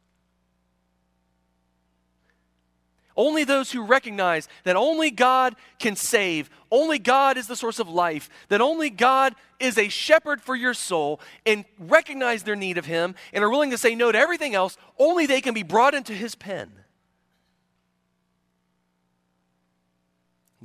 Only 3.17 3.43
those 3.43 3.71
who 3.71 3.83
recognize 3.83 4.47
that 4.63 4.75
only 4.75 5.11
God 5.11 5.55
can 5.79 5.95
save, 5.95 6.49
only 6.71 6.97
God 6.97 7.37
is 7.37 7.47
the 7.47 7.55
source 7.55 7.79
of 7.79 7.89
life, 7.89 8.29
that 8.47 8.61
only 8.61 8.89
God 8.89 9.35
is 9.59 9.77
a 9.77 9.89
shepherd 9.89 10.41
for 10.41 10.55
your 10.55 10.73
soul, 10.73 11.19
and 11.45 11.65
recognize 11.77 12.43
their 12.43 12.55
need 12.55 12.77
of 12.77 12.85
Him 12.85 13.15
and 13.33 13.43
are 13.43 13.49
willing 13.49 13.71
to 13.71 13.77
say 13.77 13.95
no 13.95 14.11
to 14.11 14.17
everything 14.17 14.55
else, 14.55 14.77
only 14.97 15.25
they 15.25 15.41
can 15.41 15.53
be 15.53 15.63
brought 15.63 15.93
into 15.93 16.13
His 16.13 16.35
pen. 16.35 16.71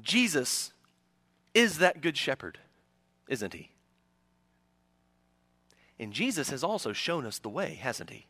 Jesus 0.01 0.73
is 1.53 1.79
that 1.79 2.01
good 2.01 2.17
shepherd, 2.17 2.59
isn't 3.29 3.55
he? 3.55 3.71
And 5.99 6.13
Jesus 6.13 6.51
has 6.51 6.63
also 6.63 6.93
shown 6.93 7.25
us 7.25 7.39
the 7.39 7.49
way, 7.49 7.75
hasn't 7.75 8.11
he? 8.11 8.27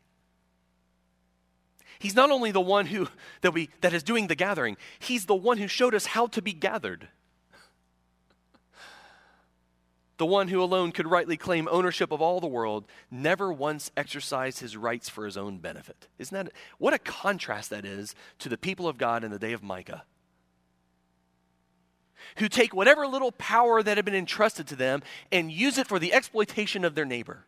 He's 1.99 2.15
not 2.15 2.31
only 2.31 2.51
the 2.51 2.61
one 2.61 2.87
who 2.87 3.09
that 3.41 3.55
we 3.55 3.71
that 3.81 3.95
is 3.95 4.03
doing 4.03 4.27
the 4.27 4.35
gathering, 4.35 4.77
he's 4.99 5.27
the 5.27 5.35
one 5.35 5.59
who 5.59 5.67
showed 5.67 5.95
us 5.95 6.07
how 6.07 6.27
to 6.29 6.43
be 6.43 6.53
gathered. 6.53 7.09
The 10.19 10.27
one 10.27 10.49
who 10.49 10.63
alone 10.63 10.93
could 10.93 11.07
rightly 11.07 11.37
claim 11.37 11.69
ownership 11.71 12.11
of 12.11 12.23
all 12.23 12.41
the 12.41 12.47
world 12.47 12.87
never 13.11 13.53
once 13.53 13.91
exercised 13.97 14.61
his 14.61 14.77
rights 14.77 15.11
for 15.11 15.27
his 15.27 15.37
own 15.37 15.59
benefit. 15.59 16.09
Isn't 16.19 16.35
that 16.35 16.53
what 16.79 16.95
a 16.95 16.99
contrast 16.99 17.69
that 17.71 17.85
is 17.85 18.15
to 18.39 18.49
the 18.49 18.57
people 18.57 18.89
of 18.89 18.97
God 18.97 19.25
in 19.25 19.31
the 19.31 19.39
day 19.39 19.53
of 19.53 19.63
Micah? 19.63 20.05
Who 22.37 22.49
take 22.49 22.75
whatever 22.75 23.07
little 23.07 23.33
power 23.33 23.83
that 23.83 23.97
had 23.97 24.05
been 24.05 24.15
entrusted 24.15 24.67
to 24.69 24.77
them 24.77 25.03
and 25.33 25.51
use 25.51 25.79
it 25.79 25.87
for 25.87 25.99
the 25.99 26.13
exploitation 26.13 26.85
of 26.85 26.95
their 26.95 27.05
neighbor. 27.05 27.45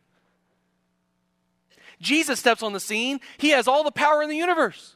Jesus 2.00 2.38
steps 2.38 2.62
on 2.62 2.72
the 2.72 2.80
scene. 2.80 3.20
He 3.38 3.50
has 3.50 3.66
all 3.66 3.84
the 3.84 3.90
power 3.90 4.22
in 4.22 4.28
the 4.28 4.36
universe. 4.36 4.94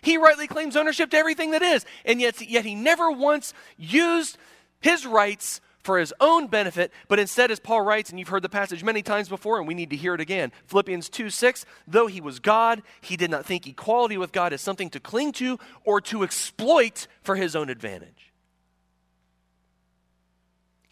He 0.00 0.16
rightly 0.16 0.46
claims 0.46 0.76
ownership 0.76 1.10
to 1.10 1.16
everything 1.16 1.52
that 1.52 1.62
is, 1.62 1.84
and 2.04 2.20
yet, 2.20 2.40
yet 2.40 2.64
he 2.64 2.74
never 2.74 3.10
once 3.10 3.54
used 3.76 4.36
his 4.80 5.06
rights 5.06 5.60
for 5.82 5.98
his 5.98 6.14
own 6.20 6.46
benefit, 6.46 6.92
but 7.08 7.18
instead, 7.18 7.50
as 7.50 7.58
Paul 7.58 7.82
writes, 7.82 8.10
and 8.10 8.18
you've 8.18 8.28
heard 8.28 8.42
the 8.42 8.48
passage 8.48 8.84
many 8.84 9.02
times 9.02 9.28
before, 9.28 9.58
and 9.58 9.66
we 9.66 9.74
need 9.74 9.90
to 9.90 9.96
hear 9.96 10.14
it 10.14 10.20
again 10.20 10.52
Philippians 10.66 11.08
2 11.08 11.30
6, 11.30 11.64
though 11.86 12.06
he 12.06 12.20
was 12.20 12.38
God, 12.38 12.82
he 13.00 13.16
did 13.16 13.30
not 13.30 13.44
think 13.44 13.66
equality 13.66 14.16
with 14.16 14.32
God 14.32 14.52
as 14.52 14.60
something 14.60 14.90
to 14.90 15.00
cling 15.00 15.32
to 15.32 15.58
or 15.84 16.00
to 16.02 16.22
exploit 16.22 17.06
for 17.22 17.36
his 17.36 17.56
own 17.56 17.68
advantage. 17.68 18.31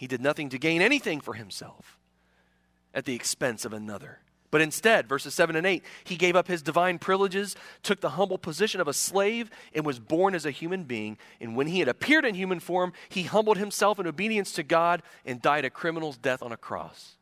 He 0.00 0.06
did 0.06 0.22
nothing 0.22 0.48
to 0.48 0.58
gain 0.58 0.80
anything 0.80 1.20
for 1.20 1.34
himself 1.34 1.98
at 2.94 3.04
the 3.04 3.14
expense 3.14 3.66
of 3.66 3.74
another. 3.74 4.20
But 4.50 4.62
instead, 4.62 5.06
verses 5.06 5.34
7 5.34 5.54
and 5.54 5.66
8, 5.66 5.84
he 6.04 6.16
gave 6.16 6.36
up 6.36 6.48
his 6.48 6.62
divine 6.62 6.98
privileges, 6.98 7.54
took 7.82 8.00
the 8.00 8.08
humble 8.08 8.38
position 8.38 8.80
of 8.80 8.88
a 8.88 8.94
slave, 8.94 9.50
and 9.74 9.84
was 9.84 9.98
born 9.98 10.34
as 10.34 10.46
a 10.46 10.52
human 10.52 10.84
being. 10.84 11.18
And 11.38 11.54
when 11.54 11.66
he 11.66 11.80
had 11.80 11.88
appeared 11.88 12.24
in 12.24 12.34
human 12.34 12.60
form, 12.60 12.94
he 13.10 13.24
humbled 13.24 13.58
himself 13.58 14.00
in 14.00 14.06
obedience 14.06 14.52
to 14.52 14.62
God 14.62 15.02
and 15.26 15.42
died 15.42 15.66
a 15.66 15.70
criminal's 15.70 16.16
death 16.16 16.42
on 16.42 16.50
a 16.50 16.56
cross. 16.56 17.16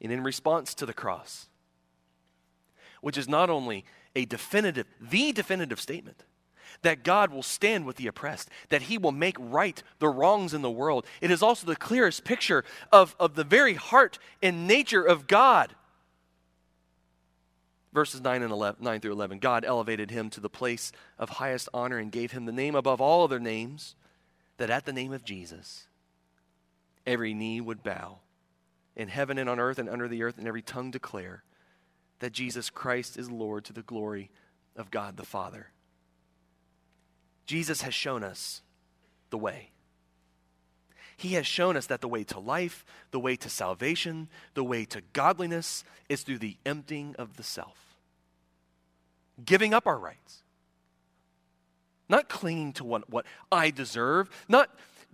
And 0.00 0.10
in 0.10 0.24
response 0.24 0.72
to 0.76 0.86
the 0.86 0.94
cross, 0.94 1.48
which 3.02 3.18
is 3.18 3.28
not 3.28 3.50
only 3.50 3.84
a 4.16 4.24
definitive, 4.24 4.86
the 5.02 5.32
definitive 5.32 5.82
statement 5.82 6.24
that 6.82 7.02
God 7.02 7.32
will 7.32 7.42
stand 7.42 7.86
with 7.86 7.96
the 7.96 8.06
oppressed, 8.06 8.48
that 8.68 8.82
he 8.82 8.98
will 8.98 9.12
make 9.12 9.36
right 9.38 9.82
the 9.98 10.08
wrongs 10.08 10.54
in 10.54 10.62
the 10.62 10.70
world. 10.70 11.06
It 11.20 11.30
is 11.30 11.42
also 11.42 11.66
the 11.66 11.76
clearest 11.76 12.24
picture 12.24 12.64
of, 12.92 13.16
of 13.18 13.34
the 13.34 13.44
very 13.44 13.74
heart 13.74 14.18
and 14.42 14.66
nature 14.66 15.02
of 15.02 15.26
God. 15.26 15.74
Verses 17.92 18.20
9, 18.20 18.42
and 18.42 18.52
11, 18.52 18.84
9 18.84 19.00
through 19.00 19.12
11 19.12 19.38
God 19.38 19.64
elevated 19.64 20.10
him 20.10 20.30
to 20.30 20.40
the 20.40 20.50
place 20.50 20.92
of 21.18 21.30
highest 21.30 21.68
honor 21.72 21.98
and 21.98 22.12
gave 22.12 22.32
him 22.32 22.44
the 22.44 22.52
name 22.52 22.74
above 22.74 23.00
all 23.00 23.24
other 23.24 23.40
names, 23.40 23.96
that 24.58 24.70
at 24.70 24.84
the 24.84 24.92
name 24.92 25.12
of 25.12 25.24
Jesus, 25.24 25.86
every 27.06 27.34
knee 27.34 27.60
would 27.60 27.82
bow 27.82 28.18
in 28.94 29.08
heaven 29.08 29.38
and 29.38 29.48
on 29.48 29.58
earth 29.58 29.78
and 29.78 29.88
under 29.88 30.08
the 30.08 30.22
earth, 30.22 30.38
and 30.38 30.46
every 30.46 30.62
tongue 30.62 30.90
declare 30.90 31.42
that 32.18 32.32
Jesus 32.32 32.68
Christ 32.68 33.16
is 33.16 33.30
Lord 33.30 33.64
to 33.64 33.72
the 33.72 33.82
glory 33.82 34.30
of 34.76 34.90
God 34.90 35.16
the 35.16 35.24
Father. 35.24 35.68
Jesus 37.48 37.80
has 37.80 37.94
shown 37.94 38.22
us 38.22 38.60
the 39.30 39.38
way. 39.38 39.70
He 41.16 41.32
has 41.32 41.46
shown 41.46 41.78
us 41.78 41.86
that 41.86 42.02
the 42.02 42.06
way 42.06 42.22
to 42.24 42.38
life, 42.38 42.84
the 43.10 43.18
way 43.18 43.36
to 43.36 43.48
salvation, 43.48 44.28
the 44.52 44.62
way 44.62 44.84
to 44.84 45.00
godliness 45.14 45.82
is 46.10 46.22
through 46.22 46.40
the 46.40 46.58
emptying 46.66 47.16
of 47.18 47.38
the 47.38 47.42
self, 47.42 47.96
giving 49.42 49.72
up 49.72 49.86
our 49.86 49.98
rights, 49.98 50.42
not 52.06 52.28
clinging 52.28 52.74
to 52.74 52.84
what, 52.84 53.08
what 53.08 53.24
I 53.50 53.70
deserve, 53.70 54.28
not 54.46 54.68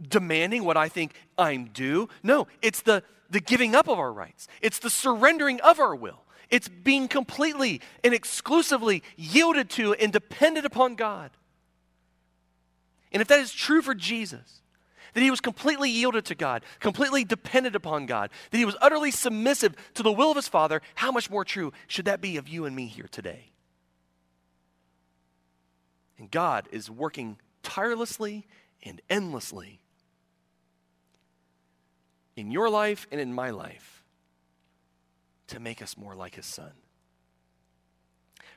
demanding 0.07 0.64
what 0.64 0.77
I 0.77 0.88
think 0.88 1.14
I'm 1.38 1.66
due. 1.66 2.09
No, 2.25 2.49
it's 2.62 2.83
the, 2.83 3.05
the 3.31 3.40
giving 3.40 3.77
up 3.77 3.87
of 3.88 4.01
our 4.01 4.12
rights, 4.12 4.49
it's 4.61 4.81
the 4.81 4.90
surrendering 4.90 5.61
of 5.61 5.79
our 5.79 5.94
will. 5.94 6.25
It's 6.51 6.68
being 6.68 7.07
completely 7.07 7.81
and 8.03 8.12
exclusively 8.12 9.05
yielded 9.16 9.70
to 9.70 9.94
and 9.94 10.12
dependent 10.12 10.66
upon 10.66 10.97
God. 10.97 11.31
And 13.14 13.22
if 13.22 13.29
that 13.29 13.38
is 13.38 13.53
true 13.53 13.81
for 13.81 13.94
Jesus, 13.94 14.61
that 15.14 15.22
he 15.22 15.31
was 15.31 15.40
completely 15.40 15.88
yielded 15.88 16.24
to 16.27 16.35
God, 16.35 16.64
completely 16.81 17.24
dependent 17.24 17.77
upon 17.77 18.07
God, 18.07 18.31
that 18.50 18.59
he 18.59 18.64
was 18.64 18.77
utterly 18.83 19.12
submissive 19.12 19.74
to 19.94 20.03
the 20.03 20.12
will 20.12 20.31
of 20.31 20.37
his 20.37 20.48
Father, 20.48 20.83
how 20.96 21.12
much 21.12 21.31
more 21.31 21.44
true 21.44 21.72
should 21.87 22.07
that 22.07 22.20
be 22.20 22.37
of 22.37 22.48
you 22.48 22.66
and 22.66 22.74
me 22.74 22.87
here 22.87 23.09
today? 23.09 23.53
And 26.18 26.29
God 26.29 26.68
is 26.72 26.90
working 26.90 27.38
tirelessly 27.62 28.46
and 28.83 29.00
endlessly 29.09 29.81
in 32.37 32.50
your 32.50 32.68
life 32.68 33.07
and 33.12 33.20
in 33.20 33.33
my 33.33 33.50
life 33.50 34.03
to 35.46 35.61
make 35.61 35.81
us 35.81 35.96
more 35.96 36.16
like 36.16 36.35
his 36.35 36.46
son. 36.46 36.72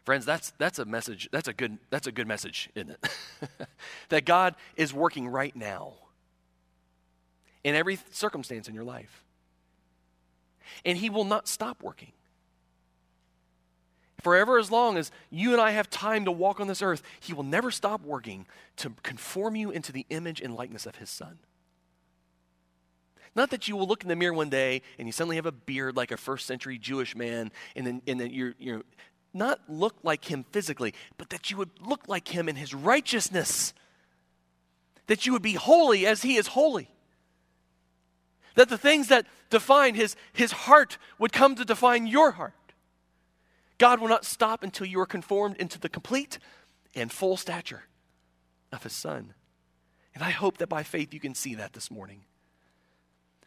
Friends, 0.07 0.25
that's, 0.25 0.53
that's 0.57 0.79
a 0.79 0.85
message, 0.85 1.27
that's 1.33 1.49
a 1.49 1.53
good, 1.53 1.79
that's 1.89 2.07
a 2.07 2.13
good 2.13 2.29
message, 2.29 2.69
isn't 2.75 2.91
it? 2.91 3.67
that 4.07 4.23
God 4.23 4.55
is 4.77 4.93
working 4.93 5.27
right 5.27 5.53
now 5.53 5.95
in 7.65 7.75
every 7.75 7.99
circumstance 8.11 8.69
in 8.69 8.73
your 8.73 8.85
life. 8.85 9.25
And 10.85 10.97
he 10.97 11.09
will 11.09 11.25
not 11.25 11.49
stop 11.49 11.83
working. 11.83 12.13
Forever, 14.21 14.57
as 14.57 14.71
long 14.71 14.97
as 14.97 15.11
you 15.29 15.51
and 15.51 15.59
I 15.59 15.71
have 15.71 15.89
time 15.89 16.23
to 16.23 16.31
walk 16.31 16.61
on 16.61 16.67
this 16.67 16.81
earth, 16.81 17.03
he 17.19 17.33
will 17.33 17.43
never 17.43 17.69
stop 17.69 18.01
working 18.05 18.45
to 18.77 18.93
conform 19.03 19.57
you 19.57 19.71
into 19.71 19.91
the 19.91 20.05
image 20.09 20.39
and 20.39 20.55
likeness 20.55 20.85
of 20.85 20.95
his 20.95 21.09
son. 21.09 21.37
Not 23.35 23.49
that 23.49 23.67
you 23.67 23.75
will 23.75 23.87
look 23.87 24.03
in 24.03 24.07
the 24.07 24.15
mirror 24.15 24.33
one 24.33 24.49
day 24.49 24.83
and 24.97 25.05
you 25.05 25.11
suddenly 25.11 25.35
have 25.35 25.45
a 25.45 25.51
beard 25.51 25.97
like 25.97 26.11
a 26.11 26.17
first 26.17 26.45
century 26.45 26.77
Jewish 26.77 27.13
man, 27.13 27.51
and 27.75 27.85
then, 27.85 28.01
and 28.07 28.17
then 28.21 28.31
you're, 28.31 28.55
you're 28.57 28.83
not 29.37 29.61
look 29.69 29.95
like 30.03 30.25
him 30.25 30.45
physically, 30.51 30.93
but 31.17 31.29
that 31.29 31.49
you 31.49 31.57
would 31.57 31.69
look 31.79 32.07
like 32.07 32.27
him 32.27 32.49
in 32.49 32.55
his 32.55 32.73
righteousness. 32.73 33.73
That 35.07 35.25
you 35.25 35.33
would 35.33 35.41
be 35.41 35.53
holy 35.53 36.05
as 36.05 36.23
he 36.23 36.35
is 36.35 36.47
holy. 36.47 36.89
That 38.55 38.69
the 38.69 38.77
things 38.77 39.07
that 39.07 39.27
define 39.49 39.95
his, 39.95 40.15
his 40.33 40.51
heart 40.51 40.97
would 41.19 41.31
come 41.31 41.55
to 41.55 41.63
define 41.63 42.07
your 42.07 42.31
heart. 42.31 42.53
God 43.77 43.99
will 43.99 44.07
not 44.07 44.25
stop 44.25 44.63
until 44.63 44.87
you 44.87 44.99
are 44.99 45.05
conformed 45.05 45.57
into 45.57 45.79
the 45.79 45.89
complete 45.89 46.39
and 46.95 47.11
full 47.11 47.37
stature 47.37 47.83
of 48.71 48.83
his 48.83 48.93
son. 48.93 49.33
And 50.15 50.23
I 50.23 50.31
hope 50.31 50.57
that 50.57 50.67
by 50.67 50.81
faith 50.81 51.13
you 51.13 51.19
can 51.19 51.35
see 51.35 51.55
that 51.55 51.73
this 51.73 51.91
morning. 51.91 52.21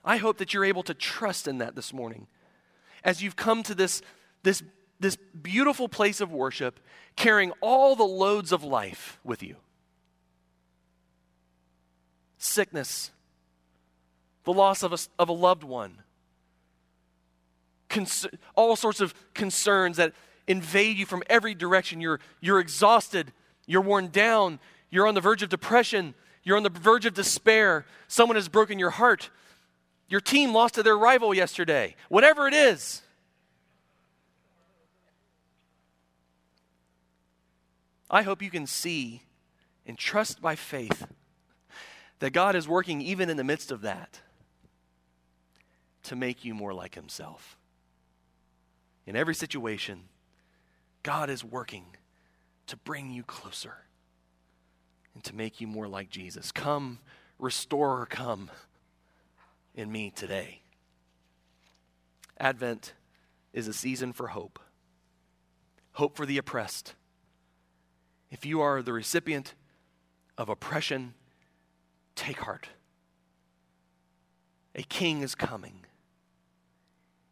I 0.05 0.19
hope 0.19 0.39
that 0.39 0.55
you're 0.55 0.65
able 0.65 0.85
to 0.85 0.95
trust 0.95 1.49
in 1.49 1.59
that 1.59 1.75
this 1.75 1.93
morning. 1.93 2.29
As 3.03 3.23
you've 3.23 3.37
come 3.37 3.63
to 3.65 3.75
this, 3.75 4.03
this, 4.43 4.63
this 5.01 5.17
beautiful 5.17 5.89
place 5.89 6.21
of 6.21 6.31
worship, 6.33 6.79
carrying 7.17 7.53
all 7.61 7.97
the 7.97 8.05
loads 8.05 8.53
of 8.53 8.63
life 8.63 9.19
with 9.25 9.43
you 9.43 9.57
sickness, 12.43 13.11
the 14.45 14.53
loss 14.53 14.83
of 14.83 14.93
a, 14.93 14.99
of 15.19 15.29
a 15.29 15.33
loved 15.33 15.63
one, 15.63 15.99
Cons- 17.91 18.27
all 18.55 18.77
sorts 18.77 19.01
of 19.01 19.15
concerns 19.35 19.97
that 19.97 20.13
invade 20.47 20.97
you 20.97 21.05
from 21.05 21.23
every 21.29 21.55
direction. 21.55 22.01
You're, 22.01 22.21
you're 22.41 22.61
exhausted, 22.61 23.33
you're 23.67 23.83
worn 23.83 24.09
down, 24.09 24.61
you're 24.91 25.07
on 25.07 25.15
the 25.15 25.21
verge 25.21 25.43
of 25.43 25.49
depression, 25.49 26.15
you're 26.45 26.57
on 26.57 26.63
the 26.63 26.71
verge 26.71 27.05
of 27.05 27.15
despair. 27.15 27.85
Someone 28.09 28.37
has 28.37 28.49
broken 28.49 28.79
your 28.79 28.91
heart. 28.91 29.31
Your 30.09 30.21
team 30.21 30.53
lost 30.53 30.75
to 30.75 30.83
their 30.83 30.97
rival 30.97 31.35
yesterday. 31.35 31.95
Whatever 32.09 32.49
it 32.49 32.55
is. 32.55 33.03
I 38.11 38.23
hope 38.23 38.43
you 38.43 38.51
can 38.51 38.67
see 38.67 39.23
and 39.87 39.97
trust 39.97 40.43
by 40.43 40.57
faith 40.57 41.07
that 42.19 42.33
God 42.33 42.57
is 42.57 42.69
working 42.69 43.01
even 43.01 43.31
in 43.31 43.37
the 43.37 43.45
midst 43.45 43.71
of 43.71 43.83
that 43.83 44.21
to 46.03 46.17
make 46.17 46.45
you 46.45 46.55
more 46.55 46.75
like 46.75 46.97
Himself. 46.97 47.57
In 49.07 49.15
every 49.15 49.35
situation, 49.35 50.03
God 51.03 51.31
is 51.31 51.45
working 51.45 51.85
to 52.67 52.77
bring 52.77 53.11
you 53.11 53.23
closer 53.23 53.75
and 55.15 55.25
to 55.25 55.35
make 55.35 55.61
you 55.61 55.67
more 55.67 55.89
like 55.89 56.11
Jesus. 56.11 56.53
Come, 56.53 56.99
restorer, 57.39 58.07
come 58.07 58.51
in 59.75 59.91
me 59.91 60.13
today. 60.15 60.63
Advent 62.39 62.95
is 63.53 63.69
a 63.69 63.73
season 63.73 64.13
for 64.13 64.29
hope, 64.29 64.59
hope 65.93 66.17
for 66.17 66.27
the 66.27 66.39
oppressed. 66.39 66.95
If 68.31 68.47
you 68.47 68.61
are 68.61 68.83
the 68.83 68.93
recipient 68.93 69.55
of 70.39 70.49
oppression, 70.49 71.15
take 72.15 72.39
heart. 72.39 72.69
A 74.75 74.83
king 74.83 75.23
is 75.23 75.35
coming, 75.35 75.85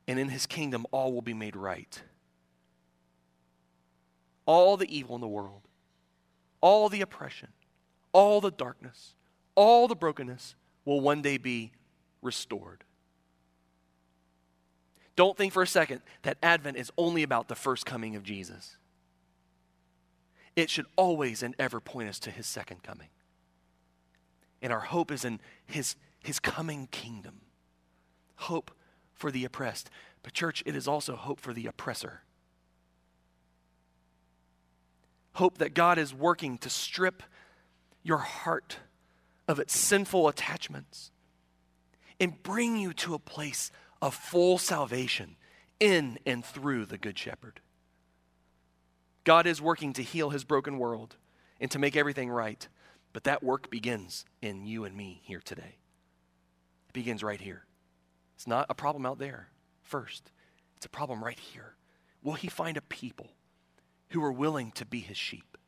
and 0.09 0.19
in 0.19 0.29
his 0.29 0.47
kingdom, 0.47 0.87
all 0.91 1.13
will 1.13 1.23
be 1.23 1.35
made 1.35 1.55
right. 1.55 2.03
All 4.45 4.77
the 4.77 4.95
evil 4.95 5.15
in 5.15 5.21
the 5.21 5.29
world, 5.29 5.63
all 6.61 6.89
the 6.89 7.01
oppression, 7.01 7.49
all 8.13 8.41
the 8.41 8.51
darkness, 8.51 9.15
all 9.55 9.87
the 9.87 9.95
brokenness 9.95 10.57
will 10.85 11.01
one 11.01 11.23
day 11.23 11.37
be 11.37 11.73
restored. 12.23 12.83
Don't 15.15 15.37
think 15.37 15.53
for 15.53 15.63
a 15.63 15.67
second 15.67 16.01
that 16.23 16.39
Advent 16.43 16.77
is 16.77 16.91
only 16.97 17.23
about 17.23 17.49
the 17.49 17.55
first 17.55 17.85
coming 17.85 18.17
of 18.17 18.23
Jesus. 18.23 18.77
It 20.59 20.71
should 20.71 20.87
always 20.97 21.45
and 21.45 21.55
ever 21.57 21.79
point 21.79 22.09
us 22.09 22.19
to 22.19 22.33
his 22.33 22.45
second 22.45 22.83
coming. 22.83 23.11
And 24.61 24.73
our 24.73 24.81
hope 24.81 25.13
is 25.13 25.25
in 25.25 25.39
his, 25.65 25.95
his 26.19 26.41
coming 26.41 26.89
kingdom. 26.89 27.43
Hope 28.35 28.73
for 29.15 29.31
the 29.31 29.45
oppressed. 29.45 29.89
But, 30.25 30.33
church, 30.33 30.65
it 30.67 30.75
is 30.75 30.89
also 30.89 31.15
hope 31.15 31.39
for 31.39 31.53
the 31.53 31.67
oppressor. 31.67 32.23
Hope 35.35 35.59
that 35.59 35.75
God 35.75 35.97
is 35.97 36.13
working 36.13 36.59
to 36.59 36.69
strip 36.69 37.23
your 38.03 38.19
heart 38.19 38.79
of 39.47 39.61
its 39.61 39.79
sinful 39.79 40.27
attachments 40.27 41.13
and 42.19 42.43
bring 42.43 42.77
you 42.77 42.93
to 42.95 43.15
a 43.15 43.21
place 43.21 43.71
of 44.03 44.13
full 44.13 44.59
salvation 44.59 45.37
in 45.79 46.19
and 46.27 46.45
through 46.45 46.87
the 46.87 46.99
Good 46.99 47.17
Shepherd. 47.17 47.61
God 49.29 49.47
is 49.47 49.61
working 49.61 49.93
to 49.93 50.03
heal 50.03 50.31
his 50.31 50.43
broken 50.43 50.79
world 50.79 51.17
and 51.61 51.71
to 51.73 51.79
make 51.79 51.97
everything 51.97 52.31
right, 52.31 52.67
but 53.13 53.25
that 53.25 53.43
work 53.43 53.69
begins 53.69 54.25
in 54.41 54.65
you 54.65 54.87
and 54.87 54.97
me 54.97 55.21
here 55.23 55.43
today. 55.45 55.77
It 56.89 56.95
begins 56.95 57.23
right 57.23 57.39
here. 57.39 57.67
It's 58.37 58.47
not 58.47 58.65
a 58.71 58.75
problem 58.75 59.05
out 59.05 59.19
there 59.19 59.51
first, 59.83 60.31
it's 60.79 60.87
a 60.87 60.89
problem 60.89 61.23
right 61.23 61.39
here. 61.39 61.75
Will 62.23 62.33
he 62.33 62.49
find 62.49 62.79
a 62.79 62.81
people 62.81 63.29
who 64.09 64.25
are 64.25 64.33
willing 64.33 64.71
to 64.73 64.87
be 64.87 65.01
his 65.01 65.19
sheep? 65.19 65.59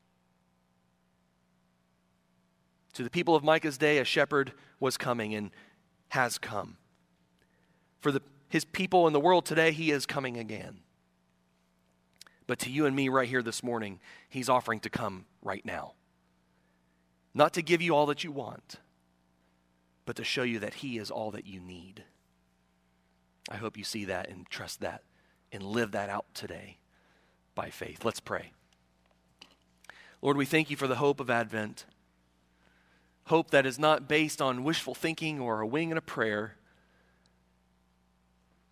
To 2.95 3.03
the 3.03 3.11
people 3.11 3.37
of 3.37 3.45
Micah's 3.45 3.77
day, 3.77 3.99
a 3.99 4.07
shepherd 4.07 4.55
was 4.81 4.97
coming, 4.97 5.35
and 5.35 5.51
has 6.09 6.39
come. 6.39 6.79
For 8.01 8.11
the, 8.11 8.23
his 8.49 8.65
people 8.65 9.07
in 9.07 9.13
the 9.13 9.21
world 9.21 9.45
today, 9.45 9.73
he 9.73 9.91
is 9.91 10.07
coming 10.07 10.39
again. 10.39 10.79
But 12.51 12.59
to 12.59 12.69
you 12.69 12.85
and 12.85 12.97
me 12.97 13.09
right 13.09 13.29
here 13.29 13.45
this 13.45 13.63
morning, 13.63 14.01
he's 14.29 14.49
offering 14.49 14.81
to 14.81 14.91
come 14.91 15.27
right 15.41 15.65
now. 15.65 15.93
Not 17.33 17.53
to 17.53 17.63
give 17.63 17.81
you 17.81 17.95
all 17.95 18.07
that 18.07 18.25
you 18.25 18.33
want, 18.33 18.81
but 20.05 20.17
to 20.17 20.25
show 20.25 20.43
you 20.43 20.59
that 20.59 20.75
he 20.75 20.99
is 20.99 21.13
all 21.13 21.31
that 21.31 21.47
you 21.47 21.61
need. 21.61 22.03
I 23.49 23.55
hope 23.55 23.77
you 23.77 23.85
see 23.85 24.05
that 24.07 24.29
and 24.29 24.51
trust 24.51 24.81
that 24.81 25.05
and 25.53 25.63
live 25.63 25.93
that 25.93 26.11
out 26.11 26.27
today 26.35 26.79
by 27.55 27.71
faith. 27.71 28.05
Let's 28.05 28.19
pray. 28.19 28.51
Lord, 30.21 30.37
we 30.37 30.45
thank 30.45 30.71
you 30.71 30.77
for 30.77 30.89
the 30.89 30.97
hope 30.97 31.21
of 31.21 31.31
Advent 31.31 31.85
hope 33.27 33.53
that 33.53 33.65
is 33.65 33.79
not 33.79 34.09
based 34.09 34.43
on 34.43 34.65
wishful 34.65 34.97
thinking 34.97 35.39
or 35.39 35.61
a 35.61 35.67
wing 35.69 35.93
and 35.93 35.99
a 35.99 36.03
prayer, 36.03 36.57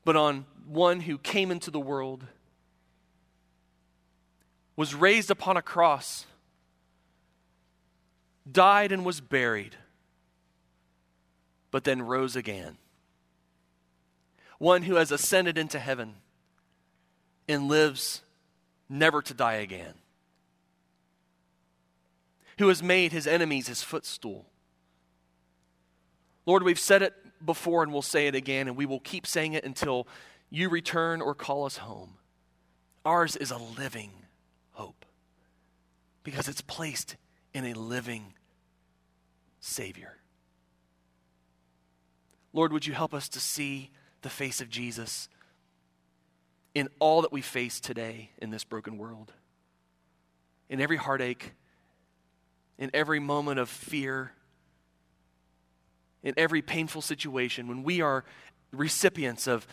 but 0.04 0.16
on 0.16 0.46
one 0.66 1.02
who 1.02 1.16
came 1.16 1.52
into 1.52 1.70
the 1.70 1.78
world, 1.78 2.24
was 4.78 4.94
raised 4.94 5.28
upon 5.28 5.56
a 5.56 5.60
cross, 5.60 6.24
died 8.50 8.92
and 8.92 9.04
was 9.04 9.20
buried, 9.20 9.74
but 11.72 11.82
then 11.82 12.00
rose 12.00 12.36
again. 12.36 12.78
One 14.58 14.82
who 14.82 14.94
has 14.94 15.10
ascended 15.10 15.58
into 15.58 15.80
heaven 15.80 16.14
and 17.48 17.66
lives 17.66 18.22
never 18.88 19.20
to 19.20 19.34
die 19.34 19.54
again. 19.54 19.94
Who 22.58 22.68
has 22.68 22.80
made 22.80 23.10
his 23.10 23.26
enemies 23.26 23.66
his 23.66 23.82
footstool. 23.82 24.46
Lord, 26.46 26.62
we've 26.62 26.78
said 26.78 27.02
it 27.02 27.14
before 27.44 27.82
and 27.82 27.92
we'll 27.92 28.02
say 28.02 28.28
it 28.28 28.36
again, 28.36 28.68
and 28.68 28.76
we 28.76 28.86
will 28.86 29.00
keep 29.00 29.26
saying 29.26 29.54
it 29.54 29.64
until 29.64 30.06
you 30.50 30.68
return 30.68 31.20
or 31.20 31.34
call 31.34 31.64
us 31.64 31.78
home. 31.78 32.14
Ours 33.04 33.34
is 33.34 33.50
a 33.50 33.58
living 33.58 34.12
because 36.22 36.48
it's 36.48 36.60
placed 36.60 37.16
in 37.54 37.64
a 37.64 37.74
living 37.74 38.34
Savior. 39.60 40.16
Lord, 42.52 42.72
would 42.72 42.86
you 42.86 42.94
help 42.94 43.14
us 43.14 43.28
to 43.30 43.40
see 43.40 43.90
the 44.22 44.30
face 44.30 44.60
of 44.60 44.68
Jesus 44.68 45.28
in 46.74 46.88
all 46.98 47.22
that 47.22 47.32
we 47.32 47.40
face 47.40 47.80
today 47.80 48.30
in 48.38 48.50
this 48.50 48.64
broken 48.64 48.98
world? 48.98 49.32
In 50.68 50.80
every 50.80 50.96
heartache, 50.96 51.52
in 52.78 52.90
every 52.94 53.20
moment 53.20 53.58
of 53.58 53.68
fear, 53.68 54.32
in 56.22 56.34
every 56.36 56.62
painful 56.62 57.02
situation, 57.02 57.68
when 57.68 57.82
we 57.82 58.00
are 58.00 58.24
recipients 58.72 59.46
of 59.46 59.66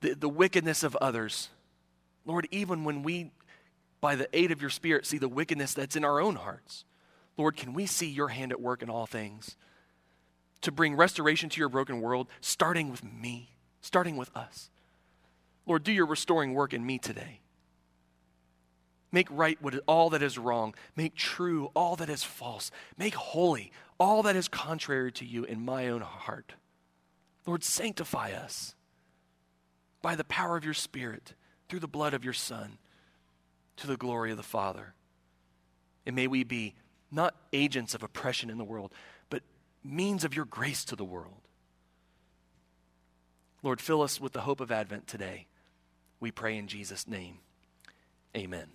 the, 0.00 0.14
the 0.14 0.28
wickedness 0.28 0.82
of 0.82 0.94
others. 0.96 1.48
Lord, 2.24 2.46
even 2.50 2.84
when 2.84 3.02
we, 3.02 3.30
by 4.04 4.16
the 4.16 4.28
aid 4.36 4.50
of 4.50 4.60
your 4.60 4.68
Spirit, 4.68 5.06
see 5.06 5.16
the 5.16 5.30
wickedness 5.30 5.72
that's 5.72 5.96
in 5.96 6.04
our 6.04 6.20
own 6.20 6.34
hearts, 6.34 6.84
Lord, 7.38 7.56
can 7.56 7.72
we 7.72 7.86
see 7.86 8.06
your 8.06 8.28
hand 8.28 8.52
at 8.52 8.60
work 8.60 8.82
in 8.82 8.90
all 8.90 9.06
things 9.06 9.56
to 10.60 10.70
bring 10.70 10.94
restoration 10.94 11.48
to 11.48 11.58
your 11.58 11.70
broken 11.70 12.02
world, 12.02 12.28
starting 12.42 12.90
with 12.90 13.02
me, 13.02 13.56
starting 13.80 14.18
with 14.18 14.30
us? 14.36 14.68
Lord, 15.64 15.84
do 15.84 15.90
your 15.90 16.04
restoring 16.04 16.52
work 16.52 16.74
in 16.74 16.84
me 16.84 16.98
today. 16.98 17.40
Make 19.10 19.28
right 19.30 19.56
what, 19.62 19.74
all 19.88 20.10
that 20.10 20.22
is 20.22 20.36
wrong. 20.36 20.74
Make 20.94 21.14
true 21.14 21.70
all 21.74 21.96
that 21.96 22.10
is 22.10 22.22
false. 22.22 22.70
Make 22.98 23.14
holy 23.14 23.72
all 23.98 24.22
that 24.24 24.36
is 24.36 24.48
contrary 24.48 25.12
to 25.12 25.24
you 25.24 25.44
in 25.44 25.64
my 25.64 25.88
own 25.88 26.02
heart. 26.02 26.52
Lord, 27.46 27.64
sanctify 27.64 28.32
us 28.32 28.74
by 30.02 30.14
the 30.14 30.24
power 30.24 30.58
of 30.58 30.64
your 30.66 30.74
Spirit 30.74 31.32
through 31.70 31.80
the 31.80 31.88
blood 31.88 32.12
of 32.12 32.22
your 32.22 32.34
Son 32.34 32.76
to 33.76 33.86
the 33.86 33.96
glory 33.96 34.30
of 34.30 34.36
the 34.36 34.42
Father. 34.42 34.94
And 36.06 36.14
may 36.14 36.26
we 36.26 36.44
be 36.44 36.74
not 37.10 37.34
agents 37.52 37.94
of 37.94 38.02
oppression 38.02 38.50
in 38.50 38.58
the 38.58 38.64
world, 38.64 38.92
but 39.30 39.42
means 39.82 40.24
of 40.24 40.34
your 40.34 40.44
grace 40.44 40.84
to 40.86 40.96
the 40.96 41.04
world. 41.04 41.40
Lord, 43.62 43.80
fill 43.80 44.02
us 44.02 44.20
with 44.20 44.32
the 44.32 44.42
hope 44.42 44.60
of 44.60 44.70
Advent 44.70 45.06
today. 45.06 45.46
We 46.20 46.30
pray 46.30 46.56
in 46.56 46.68
Jesus' 46.68 47.08
name. 47.08 47.38
Amen. 48.36 48.68